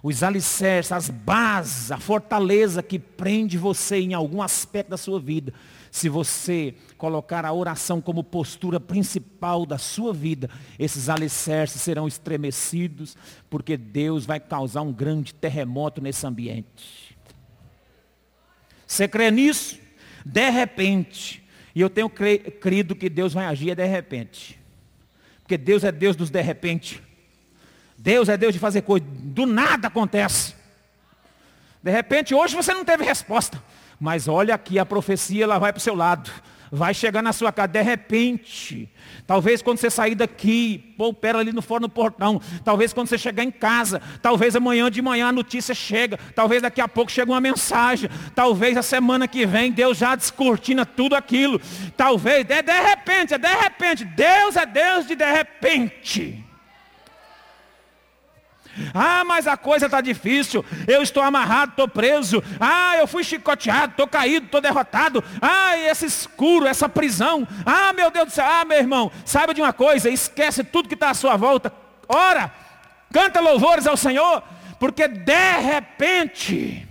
Os 0.05 0.22
alicerces, 0.22 0.92
as 0.92 1.11
bases, 1.11 1.90
a 1.90 1.98
fortaleza 1.98 2.81
que 2.81 2.96
prende 2.96 3.59
você 3.59 3.96
em 3.96 4.14
algum 4.14 4.40
aspecto 4.40 4.90
da 4.90 4.96
sua 4.96 5.18
vida. 5.18 5.52
Se 5.97 6.11
você 6.11 6.75
colocar 6.99 7.47
a 7.47 7.53
oração 7.55 8.03
como 8.03 8.23
postura 8.23 8.79
principal 8.79 9.65
da 9.65 9.79
sua 9.79 10.13
vida, 10.13 10.51
esses 10.79 11.09
alicerces 11.09 11.81
serão 11.81 12.07
estremecidos, 12.07 13.17
porque 13.49 13.79
Deus 13.79 14.27
vai 14.27 14.39
causar 14.39 14.83
um 14.83 14.93
grande 14.93 15.33
terremoto 15.33 16.03
nesse 16.03 16.27
ambiente. 16.27 17.17
Você 18.87 19.09
crê 19.09 19.31
nisso? 19.31 19.87
de 20.27 20.51
repente. 20.51 21.43
E 21.73 21.81
eu 21.81 21.89
tenho 21.89 22.11
crido 22.11 22.97
que 22.97 23.09
Deus 23.09 23.33
vai 23.33 23.47
agir 23.47 23.75
de 23.77 23.87
repente. 23.87 24.61
Porque 25.43 25.57
Deus 25.57 25.85
é 25.85 25.93
Deus 25.93 26.17
dos 26.17 26.31
de 26.31 26.43
repente. 26.43 27.01
Deus 27.97 28.29
é 28.29 28.37
Deus 28.37 28.53
de 28.53 28.59
fazer 28.59 28.83
coisa. 28.83 29.07
Do 29.09 29.47
nada 29.47 29.87
acontece. 29.87 30.55
De 31.83 31.91
repente, 31.93 32.35
hoje 32.35 32.57
você 32.57 32.75
não 32.75 32.85
teve 32.85 33.05
resposta. 33.05 33.63
Mas 33.99 34.29
olha 34.29 34.55
aqui, 34.55 34.79
a 34.79 34.87
profecia 34.87 35.45
ela 35.45 35.59
vai 35.59 35.73
para 35.73 35.79
o 35.79 35.83
seu 35.83 35.95
lado 35.95 36.31
vai 36.71 36.93
chegar 36.95 37.23
na 37.23 37.33
sua 37.33 37.53
casa 37.53 37.69
de 37.69 37.83
repente. 37.83 38.89
Talvez 39.27 39.63
quando 39.63 39.79
você 39.79 39.91
sair 39.91 40.15
daqui, 40.15 40.95
pô, 40.97 41.13
pera 41.13 41.39
ali 41.39 41.53
no 41.53 41.63
fora 41.63 41.81
no 41.81 41.89
portão. 41.89 42.41
Talvez 42.65 42.93
quando 42.93 43.09
você 43.09 43.19
chegar 43.19 43.45
em 43.45 43.51
casa. 43.51 44.01
Talvez 44.23 44.57
amanhã 44.57 44.91
de 44.91 45.03
manhã 45.03 45.29
a 45.29 45.33
notícia 45.33 45.75
chega. 45.75 46.19
Talvez 46.35 46.63
daqui 46.63 46.81
a 46.81 46.89
pouco 46.89 47.11
chegue 47.11 47.31
uma 47.31 47.41
mensagem. 47.41 48.11
Talvez 48.35 48.77
a 48.77 48.83
semana 48.83 49.27
que 49.27 49.47
vem 49.47 49.73
Deus 49.73 49.99
já 49.99 50.15
descortina 50.15 50.85
tudo 50.85 51.15
aquilo. 51.15 51.61
Talvez, 51.97 52.49
é 52.49 52.63
de 52.63 52.81
repente, 52.81 53.35
é 53.35 53.39
de 53.39 53.55
repente. 53.55 54.05
Deus 54.05 54.57
é 54.57 54.67
Deus 54.67 55.07
de 55.07 55.17
de 55.17 55.33
repente. 55.33 56.46
Ah, 58.95 59.25
mas 59.25 59.47
a 59.47 59.57
coisa 59.57 59.87
está 59.87 60.01
difícil. 60.01 60.65
Eu 60.87 61.03
estou 61.03 61.23
amarrado, 61.23 61.71
estou 61.71 61.89
preso. 61.89 62.43
Ah, 62.61 62.97
eu 62.99 63.07
fui 63.07 63.25
chicoteado, 63.25 63.93
estou 63.93 64.07
caído, 64.07 64.47
estou 64.47 64.61
derrotado. 64.61 65.23
Ah, 65.41 65.77
esse 65.79 66.07
escuro, 66.07 66.67
essa 66.67 66.89
prisão. 66.89 67.47
Ah, 67.65 67.93
meu 67.93 68.11
Deus 68.11 68.27
do 68.27 68.33
céu. 68.33 68.47
Ah, 68.47 68.65
meu 68.65 68.79
irmão, 68.79 69.11
saiba 69.25 69.55
de 69.55 69.61
uma 69.61 69.73
coisa, 69.73 70.09
esquece 70.09 70.65
tudo 70.65 70.89
que 70.89 70.95
está 70.95 71.11
à 71.11 71.15
sua 71.15 71.37
volta. 71.37 71.73
Ora, 72.09 72.53
canta 73.12 73.41
louvores 73.41 73.87
ao 73.87 73.97
Senhor, 73.97 74.43
porque 74.79 75.09
de 75.09 75.59
repente, 75.59 76.87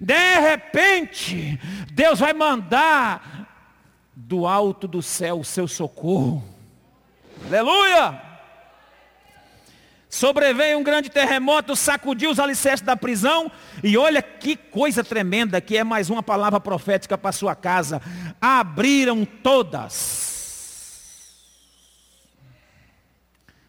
de 0.00 0.40
repente, 0.40 1.60
Deus 1.92 2.20
vai 2.20 2.32
mandar 2.32 3.46
do 4.14 4.46
alto 4.46 4.88
do 4.88 5.02
céu 5.02 5.40
o 5.40 5.44
seu 5.44 5.68
socorro. 5.68 6.42
Aleluia! 7.46 8.25
Sobreveio 10.16 10.78
um 10.78 10.82
grande 10.82 11.10
terremoto, 11.10 11.76
sacudiu 11.76 12.30
os 12.30 12.38
alicerces 12.38 12.80
da 12.80 12.96
prisão. 12.96 13.52
E 13.84 13.98
olha 13.98 14.22
que 14.22 14.56
coisa 14.56 15.04
tremenda, 15.04 15.60
que 15.60 15.76
é 15.76 15.84
mais 15.84 16.08
uma 16.08 16.22
palavra 16.22 16.58
profética 16.58 17.18
para 17.18 17.32
sua 17.32 17.54
casa. 17.54 18.00
Abriram 18.40 19.26
todas. 19.26 20.24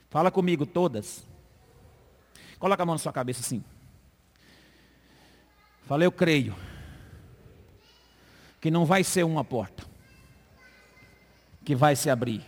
Fala 0.09 0.31
comigo, 0.31 0.65
todas. 0.65 1.27
Coloca 2.57 2.81
a 2.81 2.85
mão 2.85 2.95
na 2.95 2.99
sua 2.99 3.11
cabeça 3.11 3.41
assim. 3.41 3.61
Falei, 5.85 6.07
eu 6.07 6.13
creio 6.13 6.55
que 8.61 8.71
não 8.71 8.85
vai 8.85 9.03
ser 9.03 9.25
uma 9.25 9.43
porta 9.43 9.83
que 11.65 11.75
vai 11.75 11.93
se 11.93 12.09
abrir. 12.09 12.41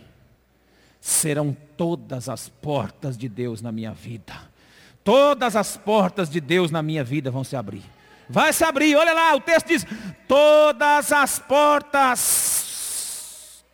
Serão 1.00 1.56
todas 1.76 2.28
as 2.28 2.48
portas 2.48 3.16
de 3.16 3.28
Deus 3.28 3.62
na 3.62 3.72
minha 3.72 3.92
vida. 3.92 4.34
Todas 5.02 5.56
as 5.56 5.76
portas 5.76 6.28
de 6.28 6.40
Deus 6.40 6.70
na 6.70 6.82
minha 6.82 7.02
vida 7.02 7.30
vão 7.30 7.42
se 7.42 7.56
abrir. 7.56 7.82
Vai 8.28 8.52
se 8.52 8.62
abrir, 8.62 8.94
olha 8.94 9.12
lá, 9.12 9.34
o 9.34 9.40
texto 9.40 9.66
diz: 9.66 9.84
todas 10.28 11.10
as 11.10 11.38
portas, 11.40 12.44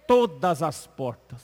todas 0.07 0.62
as 0.62 0.87
portas. 0.87 1.41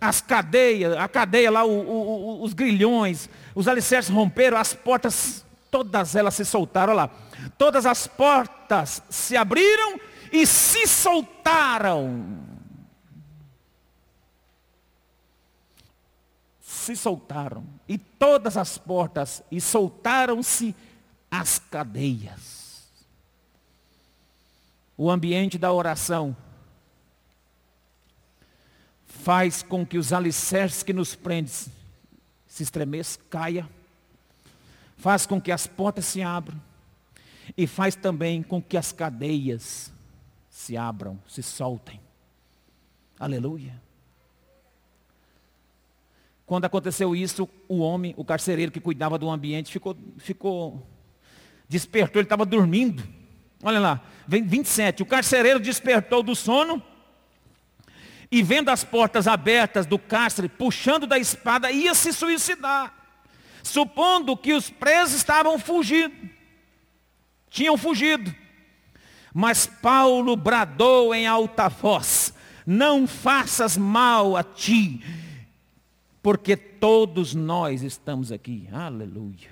As 0.00 0.22
cadeias, 0.22 0.96
a 0.96 1.06
cadeia 1.06 1.50
lá, 1.50 1.64
o, 1.64 1.70
o, 1.70 2.42
os 2.42 2.54
grilhões, 2.54 3.28
os 3.54 3.68
alicerces 3.68 4.10
romperam, 4.10 4.56
as 4.56 4.72
portas, 4.72 5.44
todas 5.70 6.16
elas 6.16 6.32
se 6.34 6.46
soltaram, 6.46 6.94
olha 6.94 7.02
lá. 7.02 7.10
Todas 7.58 7.84
as 7.84 8.06
portas 8.06 9.02
se 9.10 9.36
abriram 9.36 10.00
e 10.32 10.46
se 10.46 10.86
soltaram. 10.86 12.49
Se 16.80 16.96
soltaram. 16.96 17.62
E 17.86 17.98
todas 17.98 18.56
as 18.56 18.78
portas, 18.78 19.42
e 19.50 19.60
soltaram-se 19.60 20.74
as 21.30 21.58
cadeias. 21.58 22.88
O 24.96 25.10
ambiente 25.10 25.58
da 25.58 25.70
oração 25.70 26.34
faz 29.06 29.62
com 29.62 29.84
que 29.84 29.98
os 29.98 30.10
alicerces 30.10 30.82
que 30.82 30.94
nos 30.94 31.14
prendem 31.14 31.52
se 32.46 32.62
estremeçam, 32.62 33.22
caia, 33.28 33.68
faz 34.96 35.26
com 35.26 35.38
que 35.38 35.52
as 35.52 35.66
portas 35.66 36.06
se 36.06 36.22
abram 36.22 36.60
e 37.56 37.66
faz 37.66 37.94
também 37.94 38.42
com 38.42 38.60
que 38.62 38.78
as 38.78 38.90
cadeias 38.90 39.92
se 40.48 40.78
abram, 40.78 41.18
se 41.28 41.42
soltem. 41.42 42.00
Aleluia. 43.18 43.89
Quando 46.50 46.64
aconteceu 46.64 47.14
isso, 47.14 47.48
o 47.68 47.78
homem, 47.78 48.12
o 48.16 48.24
carcereiro 48.24 48.72
que 48.72 48.80
cuidava 48.80 49.16
do 49.16 49.30
ambiente, 49.30 49.70
ficou, 49.70 49.96
ficou 50.18 50.84
despertou, 51.68 52.18
ele 52.18 52.26
estava 52.26 52.44
dormindo. 52.44 53.04
Olha 53.62 53.78
lá, 53.78 54.00
27. 54.26 55.00
O 55.04 55.06
carcereiro 55.06 55.60
despertou 55.60 56.24
do 56.24 56.34
sono 56.34 56.82
e 58.28 58.42
vendo 58.42 58.68
as 58.68 58.82
portas 58.82 59.28
abertas 59.28 59.86
do 59.86 59.96
cárcere, 59.96 60.48
puxando 60.48 61.06
da 61.06 61.20
espada, 61.20 61.70
ia 61.70 61.94
se 61.94 62.12
suicidar, 62.12 62.92
supondo 63.62 64.36
que 64.36 64.52
os 64.52 64.68
presos 64.68 65.14
estavam 65.14 65.56
fugindo, 65.56 66.16
tinham 67.48 67.78
fugido. 67.78 68.34
Mas 69.32 69.66
Paulo 69.68 70.34
bradou 70.34 71.14
em 71.14 71.28
alta 71.28 71.68
voz: 71.68 72.34
Não 72.66 73.06
faças 73.06 73.76
mal 73.76 74.36
a 74.36 74.42
ti, 74.42 75.00
porque 76.22 76.56
todos 76.56 77.34
nós 77.34 77.82
estamos 77.82 78.30
aqui. 78.30 78.68
Aleluia. 78.72 79.50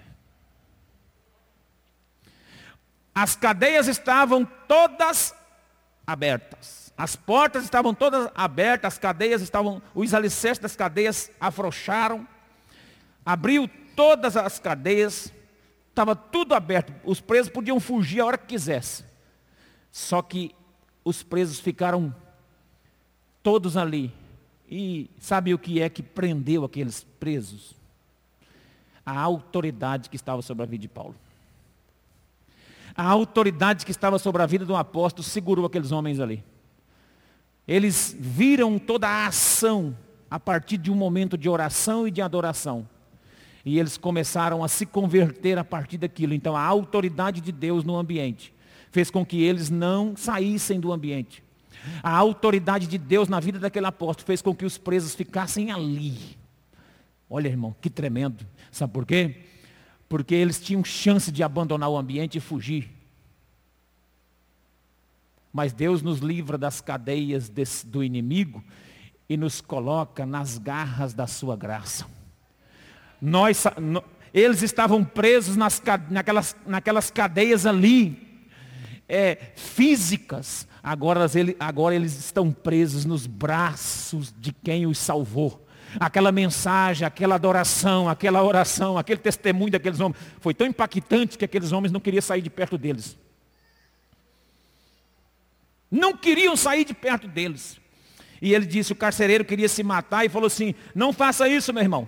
As 3.14 3.34
cadeias 3.34 3.88
estavam 3.88 4.44
todas 4.44 5.34
abertas. 6.06 6.92
As 6.96 7.14
portas 7.16 7.64
estavam 7.64 7.94
todas 7.94 8.30
abertas, 8.34 8.94
as 8.94 8.98
cadeias 8.98 9.40
estavam, 9.42 9.82
os 9.94 10.12
alicerces 10.14 10.60
das 10.60 10.76
cadeias 10.76 11.30
afrouxaram. 11.40 12.26
Abriu 13.24 13.68
todas 13.94 14.36
as 14.36 14.58
cadeias, 14.58 15.32
estava 15.88 16.14
tudo 16.14 16.54
aberto. 16.54 16.92
Os 17.04 17.20
presos 17.20 17.52
podiam 17.52 17.78
fugir 17.80 18.20
a 18.20 18.26
hora 18.26 18.38
que 18.38 18.46
quisesse. 18.46 19.04
Só 19.90 20.22
que 20.22 20.54
os 21.04 21.22
presos 21.22 21.58
ficaram 21.58 22.14
todos 23.42 23.76
ali. 23.76 24.12
E 24.70 25.10
sabe 25.18 25.54
o 25.54 25.58
que 25.58 25.80
é 25.80 25.88
que 25.88 26.02
prendeu 26.02 26.64
aqueles 26.64 27.04
presos? 27.18 27.74
A 29.04 29.18
autoridade 29.18 30.10
que 30.10 30.16
estava 30.16 30.42
sobre 30.42 30.62
a 30.62 30.66
vida 30.66 30.82
de 30.82 30.88
Paulo. 30.88 31.14
A 32.94 33.04
autoridade 33.04 33.86
que 33.86 33.90
estava 33.90 34.18
sobre 34.18 34.42
a 34.42 34.46
vida 34.46 34.66
do 34.66 34.76
apóstolo 34.76 35.22
segurou 35.22 35.64
aqueles 35.64 35.92
homens 35.92 36.20
ali. 36.20 36.44
Eles 37.66 38.16
viram 38.18 38.78
toda 38.78 39.08
a 39.08 39.26
ação 39.26 39.96
a 40.30 40.38
partir 40.38 40.76
de 40.76 40.90
um 40.90 40.94
momento 40.94 41.38
de 41.38 41.48
oração 41.48 42.06
e 42.06 42.10
de 42.10 42.20
adoração. 42.20 42.86
E 43.64 43.78
eles 43.78 43.96
começaram 43.96 44.64
a 44.64 44.68
se 44.68 44.84
converter 44.84 45.58
a 45.58 45.64
partir 45.64 45.98
daquilo. 45.98 46.34
Então 46.34 46.56
a 46.56 46.62
autoridade 46.62 47.40
de 47.40 47.52
Deus 47.52 47.84
no 47.84 47.96
ambiente 47.96 48.52
fez 48.90 49.10
com 49.10 49.24
que 49.24 49.42
eles 49.42 49.70
não 49.70 50.16
saíssem 50.16 50.80
do 50.80 50.92
ambiente. 50.92 51.42
A 52.02 52.16
autoridade 52.16 52.86
de 52.86 52.98
Deus 52.98 53.28
na 53.28 53.40
vida 53.40 53.58
daquele 53.58 53.86
apóstolo 53.86 54.26
fez 54.26 54.42
com 54.42 54.54
que 54.54 54.64
os 54.64 54.78
presos 54.78 55.14
ficassem 55.14 55.70
ali. 55.70 56.36
Olha, 57.28 57.48
irmão, 57.48 57.74
que 57.80 57.90
tremendo. 57.90 58.46
Sabe 58.70 58.92
por 58.92 59.04
quê? 59.04 59.42
Porque 60.08 60.34
eles 60.34 60.60
tinham 60.60 60.82
chance 60.84 61.30
de 61.30 61.42
abandonar 61.42 61.88
o 61.90 61.96
ambiente 61.96 62.38
e 62.38 62.40
fugir. 62.40 62.90
Mas 65.52 65.72
Deus 65.72 66.02
nos 66.02 66.20
livra 66.20 66.56
das 66.56 66.80
cadeias 66.80 67.48
desse, 67.48 67.86
do 67.86 68.02
inimigo 68.02 68.62
e 69.28 69.36
nos 69.36 69.60
coloca 69.60 70.24
nas 70.24 70.56
garras 70.56 71.12
da 71.12 71.26
sua 71.26 71.56
graça. 71.56 72.06
Nós, 73.20 73.64
eles 74.32 74.62
estavam 74.62 75.04
presos 75.04 75.56
nas, 75.56 75.82
naquelas, 76.10 76.56
naquelas 76.66 77.10
cadeias 77.10 77.66
ali, 77.66 78.27
é, 79.08 79.38
físicas, 79.56 80.68
agora, 80.82 81.26
agora 81.58 81.94
eles 81.94 82.18
estão 82.18 82.52
presos 82.52 83.04
nos 83.04 83.26
braços 83.26 84.34
de 84.38 84.52
quem 84.52 84.86
os 84.86 84.98
salvou. 84.98 85.64
Aquela 85.98 86.30
mensagem, 86.30 87.06
aquela 87.06 87.36
adoração, 87.36 88.08
aquela 88.08 88.42
oração, 88.42 88.98
aquele 88.98 89.20
testemunho 89.20 89.70
daqueles 89.70 89.98
homens, 89.98 90.20
foi 90.38 90.52
tão 90.52 90.66
impactante 90.66 91.38
que 91.38 91.44
aqueles 91.44 91.72
homens 91.72 91.90
não 91.90 92.00
queriam 92.00 92.20
sair 92.20 92.42
de 92.42 92.50
perto 92.50 92.76
deles. 92.76 93.16
Não 95.90 96.14
queriam 96.14 96.54
sair 96.54 96.84
de 96.84 96.92
perto 96.92 97.26
deles. 97.26 97.80
E 98.42 98.52
ele 98.52 98.66
disse, 98.66 98.92
o 98.92 98.96
carcereiro 98.96 99.44
queria 99.44 99.68
se 99.68 99.82
matar 99.82 100.26
e 100.26 100.28
falou 100.28 100.46
assim, 100.46 100.74
não 100.94 101.12
faça 101.12 101.48
isso, 101.48 101.72
meu 101.72 101.82
irmão. 101.82 102.06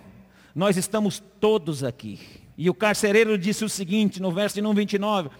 Nós 0.54 0.76
estamos 0.76 1.22
todos 1.40 1.82
aqui. 1.82 2.20
E 2.58 2.68
o 2.68 2.74
carcereiro 2.74 3.38
disse 3.38 3.64
o 3.64 3.68
seguinte, 3.70 4.20
no 4.20 4.30
verso 4.30 4.60
29, 4.74 5.30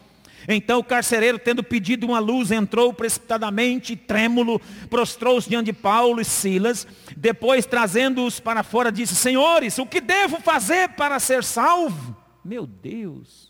então 0.49 0.79
o 0.79 0.85
carcereiro, 0.85 1.39
tendo 1.39 1.63
pedido 1.63 2.07
uma 2.07 2.19
luz, 2.19 2.51
entrou 2.51 2.93
precipitadamente, 2.93 3.97
trêmulo, 3.97 4.61
prostrou-se 4.89 5.49
diante 5.49 5.67
de 5.67 5.73
Paulo 5.73 6.21
e 6.21 6.25
Silas. 6.25 6.87
Depois, 7.17 7.67
trazendo-os 7.67 8.41
para 8.41 8.63
fora, 8.63 8.91
disse: 8.91 9.15
Senhores, 9.15 9.79
o 9.79 9.87
que 9.87 10.01
devo 10.01 10.41
fazer 10.41 10.91
para 10.91 11.19
ser 11.19 11.45
salvo? 11.45 12.17
Meu 12.45 12.67
Deus. 12.67 13.50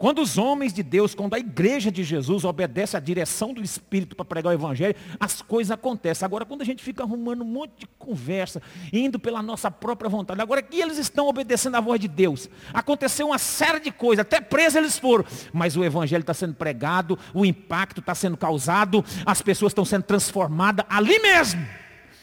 Quando 0.00 0.22
os 0.22 0.38
homens 0.38 0.72
de 0.72 0.82
Deus, 0.82 1.14
quando 1.14 1.34
a 1.34 1.38
igreja 1.38 1.92
de 1.92 2.02
Jesus 2.02 2.42
obedece 2.42 2.96
à 2.96 3.00
direção 3.00 3.52
do 3.52 3.62
Espírito 3.62 4.16
para 4.16 4.24
pregar 4.24 4.50
o 4.50 4.54
Evangelho, 4.54 4.94
as 5.20 5.42
coisas 5.42 5.70
acontecem. 5.70 6.24
Agora, 6.24 6.46
quando 6.46 6.62
a 6.62 6.64
gente 6.64 6.82
fica 6.82 7.02
arrumando 7.02 7.42
um 7.42 7.46
monte 7.46 7.80
de 7.80 7.86
conversa, 7.98 8.62
indo 8.94 9.18
pela 9.18 9.42
nossa 9.42 9.70
própria 9.70 10.08
vontade, 10.08 10.40
agora 10.40 10.62
que 10.62 10.80
eles 10.80 10.96
estão 10.96 11.28
obedecendo 11.28 11.74
à 11.74 11.82
voz 11.82 12.00
de 12.00 12.08
Deus, 12.08 12.48
aconteceu 12.72 13.26
uma 13.26 13.36
série 13.36 13.78
de 13.78 13.90
coisas, 13.90 14.22
até 14.22 14.40
presos 14.40 14.76
eles 14.76 14.98
foram, 14.98 15.22
mas 15.52 15.76
o 15.76 15.84
Evangelho 15.84 16.22
está 16.22 16.32
sendo 16.32 16.54
pregado, 16.54 17.18
o 17.34 17.44
impacto 17.44 18.00
está 18.00 18.14
sendo 18.14 18.38
causado, 18.38 19.04
as 19.26 19.42
pessoas 19.42 19.72
estão 19.72 19.84
sendo 19.84 20.04
transformadas 20.04 20.86
ali 20.88 21.18
mesmo, 21.18 21.62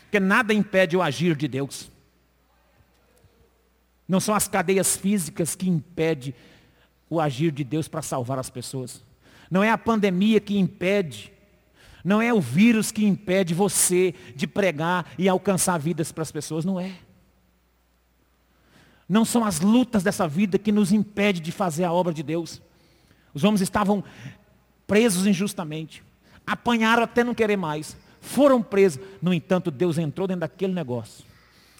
porque 0.05 0.19
nada 0.19 0.51
impede 0.51 0.97
o 0.97 1.01
agir 1.03 1.35
de 1.35 1.47
Deus. 1.47 1.91
Não 4.07 4.19
são 4.19 4.33
as 4.33 4.47
cadeias 4.47 4.97
físicas 4.97 5.53
que 5.53 5.69
impedem 5.69 6.33
o 7.09 7.19
agir 7.19 7.51
de 7.51 7.63
Deus 7.63 7.87
para 7.87 8.01
salvar 8.01 8.39
as 8.39 8.49
pessoas. 8.49 9.03
Não 9.49 9.63
é 9.63 9.71
a 9.71 9.77
pandemia 9.77 10.39
que 10.39 10.57
impede, 10.57 11.31
não 12.03 12.21
é 12.21 12.33
o 12.33 12.41
vírus 12.41 12.91
que 12.91 13.05
impede 13.05 13.53
você 13.53 14.13
de 14.35 14.47
pregar 14.47 15.05
e 15.17 15.27
alcançar 15.27 15.77
vidas 15.77 16.11
para 16.11 16.21
as 16.21 16.31
pessoas, 16.31 16.65
não 16.65 16.79
é. 16.79 16.91
Não 19.07 19.23
são 19.23 19.45
as 19.45 19.61
lutas 19.61 20.03
dessa 20.03 20.27
vida 20.27 20.57
que 20.57 20.71
nos 20.71 20.91
impede 20.91 21.39
de 21.39 21.51
fazer 21.51 21.85
a 21.85 21.93
obra 21.93 22.13
de 22.13 22.23
Deus. 22.23 22.61
Os 23.33 23.43
homens 23.43 23.61
estavam 23.61 24.03
presos 24.85 25.25
injustamente, 25.25 26.03
apanharam 26.45 27.03
até 27.03 27.23
não 27.23 27.35
querer 27.35 27.57
mais, 27.57 27.95
foram 28.19 28.61
presos. 28.61 29.01
No 29.21 29.33
entanto, 29.33 29.71
Deus 29.71 29.97
entrou 29.97 30.27
dentro 30.27 30.41
daquele 30.41 30.73
negócio, 30.73 31.25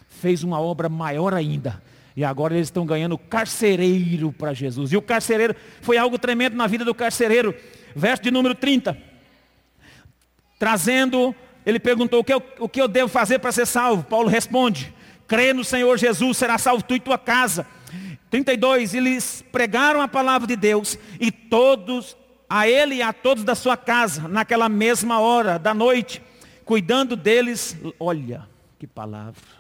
fez 0.08 0.44
uma 0.44 0.60
obra 0.60 0.88
maior 0.88 1.34
ainda, 1.34 1.82
e 2.18 2.26
agora 2.26 2.56
eles 2.56 2.66
estão 2.66 2.84
ganhando 2.84 3.16
carcereiro 3.16 4.32
para 4.32 4.52
Jesus. 4.52 4.92
E 4.92 4.98
o 4.98 5.02
carcereiro, 5.04 5.56
foi 5.84 6.00
algo 6.00 6.18
tremendo 6.18 6.58
na 6.58 6.66
vida 6.66 6.84
do 6.84 6.96
carcereiro. 6.96 7.54
Verso 7.96 8.24
de 8.24 8.32
número 8.32 8.56
30. 8.56 8.98
Trazendo, 10.58 11.36
ele 11.64 11.80
perguntou, 11.80 12.22
o 12.22 12.24
que 12.24 12.34
eu, 12.34 12.42
o 12.58 12.68
que 12.68 12.82
eu 12.82 12.88
devo 12.88 13.08
fazer 13.08 13.38
para 13.38 13.52
ser 13.52 13.68
salvo? 13.68 14.04
Paulo 14.04 14.28
responde, 14.28 14.92
crê 15.28 15.54
no 15.54 15.64
Senhor 15.64 15.96
Jesus, 15.96 16.38
será 16.38 16.58
salvo 16.58 16.84
tu 16.84 16.96
e 16.96 17.00
tua 17.00 17.20
casa. 17.20 17.68
32, 18.32 18.96
eles 18.96 19.46
pregaram 19.52 20.02
a 20.02 20.08
palavra 20.08 20.48
de 20.48 20.56
Deus 20.56 20.98
e 21.20 21.32
todos, 21.32 22.18
a 22.50 22.68
ele 22.68 22.96
e 22.96 23.02
a 23.04 23.14
todos 23.14 23.44
da 23.44 23.54
sua 23.54 23.78
casa, 23.78 24.28
naquela 24.28 24.68
mesma 24.68 25.20
hora 25.20 25.60
da 25.60 25.72
noite, 25.72 26.20
cuidando 26.66 27.16
deles. 27.16 27.78
Olha, 28.00 28.50
que 28.80 28.88
palavra. 28.88 29.57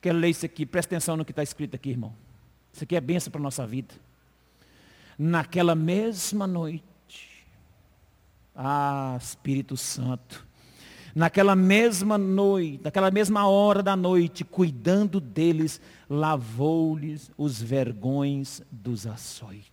Quero 0.00 0.18
ler 0.18 0.30
isso 0.30 0.46
aqui, 0.46 0.64
presta 0.64 0.94
atenção 0.94 1.16
no 1.16 1.24
que 1.24 1.32
está 1.32 1.42
escrito 1.42 1.74
aqui, 1.74 1.90
irmão. 1.90 2.14
Isso 2.72 2.84
aqui 2.84 2.96
é 2.96 3.00
benção 3.00 3.30
para 3.30 3.40
a 3.40 3.42
nossa 3.42 3.66
vida. 3.66 3.94
Naquela 5.18 5.74
mesma 5.74 6.46
noite, 6.46 7.46
ah, 8.56 9.18
Espírito 9.20 9.76
Santo, 9.76 10.46
naquela 11.14 11.54
mesma 11.54 12.16
noite, 12.16 12.80
naquela 12.82 13.10
mesma 13.10 13.46
hora 13.46 13.82
da 13.82 13.94
noite, 13.94 14.44
cuidando 14.44 15.20
deles, 15.20 15.80
lavou-lhes 16.08 17.30
os 17.36 17.60
vergões 17.60 18.62
dos 18.70 19.06
açoites. 19.06 19.70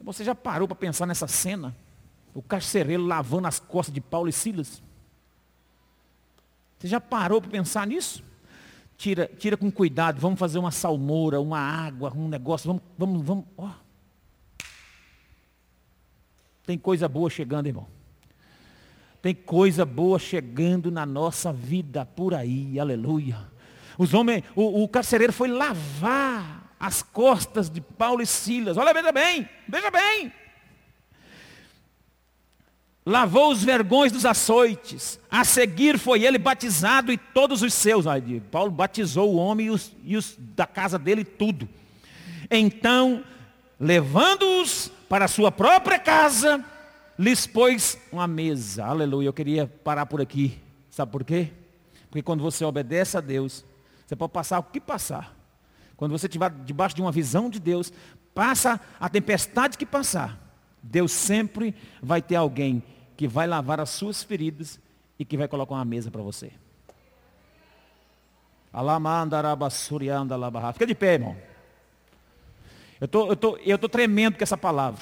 Você 0.00 0.24
já 0.24 0.34
parou 0.34 0.68
para 0.68 0.76
pensar 0.76 1.04
nessa 1.04 1.26
cena? 1.26 1.76
O 2.32 2.40
carcereiro 2.40 3.04
lavando 3.04 3.48
as 3.48 3.58
costas 3.58 3.92
de 3.92 4.00
Paulo 4.00 4.28
e 4.28 4.32
Silas? 4.32 4.82
Você 6.86 6.90
já 6.90 7.00
parou 7.00 7.42
para 7.42 7.50
pensar 7.50 7.84
nisso? 7.84 8.22
Tira, 8.96 9.28
tira 9.38 9.56
com 9.56 9.72
cuidado, 9.72 10.20
vamos 10.20 10.38
fazer 10.38 10.56
uma 10.56 10.70
salmoura, 10.70 11.40
uma 11.40 11.58
água, 11.58 12.12
um 12.14 12.28
negócio, 12.28 12.68
vamos, 12.68 12.82
vamos, 12.96 13.44
vamos. 13.56 13.74
Tem 16.64 16.78
coisa 16.78 17.08
boa 17.08 17.28
chegando, 17.28 17.66
irmão. 17.66 17.88
Tem 19.20 19.34
coisa 19.34 19.84
boa 19.84 20.16
chegando 20.20 20.92
na 20.92 21.04
nossa 21.04 21.52
vida 21.52 22.06
por 22.06 22.32
aí, 22.32 22.78
aleluia. 22.78 23.36
Os 23.98 24.14
homens, 24.14 24.44
o, 24.54 24.84
o 24.84 24.88
carcereiro 24.88 25.32
foi 25.32 25.48
lavar 25.48 26.72
as 26.78 27.02
costas 27.02 27.68
de 27.68 27.80
Paulo 27.80 28.22
e 28.22 28.26
Silas. 28.26 28.76
Olha, 28.76 28.94
veja 28.94 29.10
bem, 29.10 29.48
veja 29.68 29.90
bem. 29.90 30.32
Lavou 33.08 33.52
os 33.52 33.62
vergões 33.62 34.10
dos 34.10 34.26
açoites. 34.26 35.20
A 35.30 35.44
seguir 35.44 35.96
foi 35.96 36.24
ele 36.24 36.38
batizado 36.38 37.12
e 37.12 37.16
todos 37.16 37.62
os 37.62 37.72
seus. 37.72 38.04
Paulo 38.50 38.72
batizou 38.72 39.32
o 39.32 39.36
homem 39.36 39.68
e 39.68 39.70
os, 39.70 39.92
e 40.04 40.16
os 40.16 40.36
da 40.36 40.66
casa 40.66 40.98
dele 40.98 41.24
tudo. 41.24 41.68
Então, 42.50 43.22
levando-os 43.78 44.90
para 45.08 45.26
a 45.26 45.28
sua 45.28 45.52
própria 45.52 46.00
casa, 46.00 46.64
lhes 47.16 47.46
pôs 47.46 47.96
uma 48.10 48.26
mesa. 48.26 48.84
Aleluia. 48.84 49.28
Eu 49.28 49.32
queria 49.32 49.68
parar 49.68 50.06
por 50.06 50.20
aqui. 50.20 50.58
Sabe 50.90 51.12
por 51.12 51.22
quê? 51.22 51.52
Porque 52.10 52.22
quando 52.22 52.42
você 52.42 52.64
obedece 52.64 53.16
a 53.16 53.20
Deus, 53.20 53.64
você 54.04 54.16
pode 54.16 54.32
passar 54.32 54.58
o 54.58 54.64
que 54.64 54.80
passar. 54.80 55.32
Quando 55.96 56.10
você 56.10 56.26
estiver 56.26 56.50
debaixo 56.64 56.96
de 56.96 57.02
uma 57.02 57.12
visão 57.12 57.48
de 57.48 57.60
Deus, 57.60 57.92
passa 58.34 58.80
a 58.98 59.08
tempestade 59.08 59.78
que 59.78 59.86
passar. 59.86 60.40
Deus 60.82 61.12
sempre 61.12 61.72
vai 62.02 62.20
ter 62.20 62.34
alguém 62.34 62.82
que 63.16 63.26
vai 63.26 63.46
lavar 63.46 63.80
as 63.80 63.90
suas 63.90 64.22
feridas 64.22 64.78
e 65.18 65.24
que 65.24 65.36
vai 65.36 65.48
colocar 65.48 65.74
uma 65.74 65.84
mesa 65.84 66.10
para 66.10 66.22
você. 66.22 66.52
Fica 70.74 70.86
de 70.86 70.94
pé, 70.94 71.14
irmão. 71.14 71.36
Eu 73.00 73.08
tô, 73.08 73.32
estou 73.32 73.52
tô, 73.52 73.62
eu 73.64 73.78
tô 73.78 73.88
tremendo 73.88 74.36
com 74.36 74.42
essa 74.42 74.56
palavra. 74.56 75.00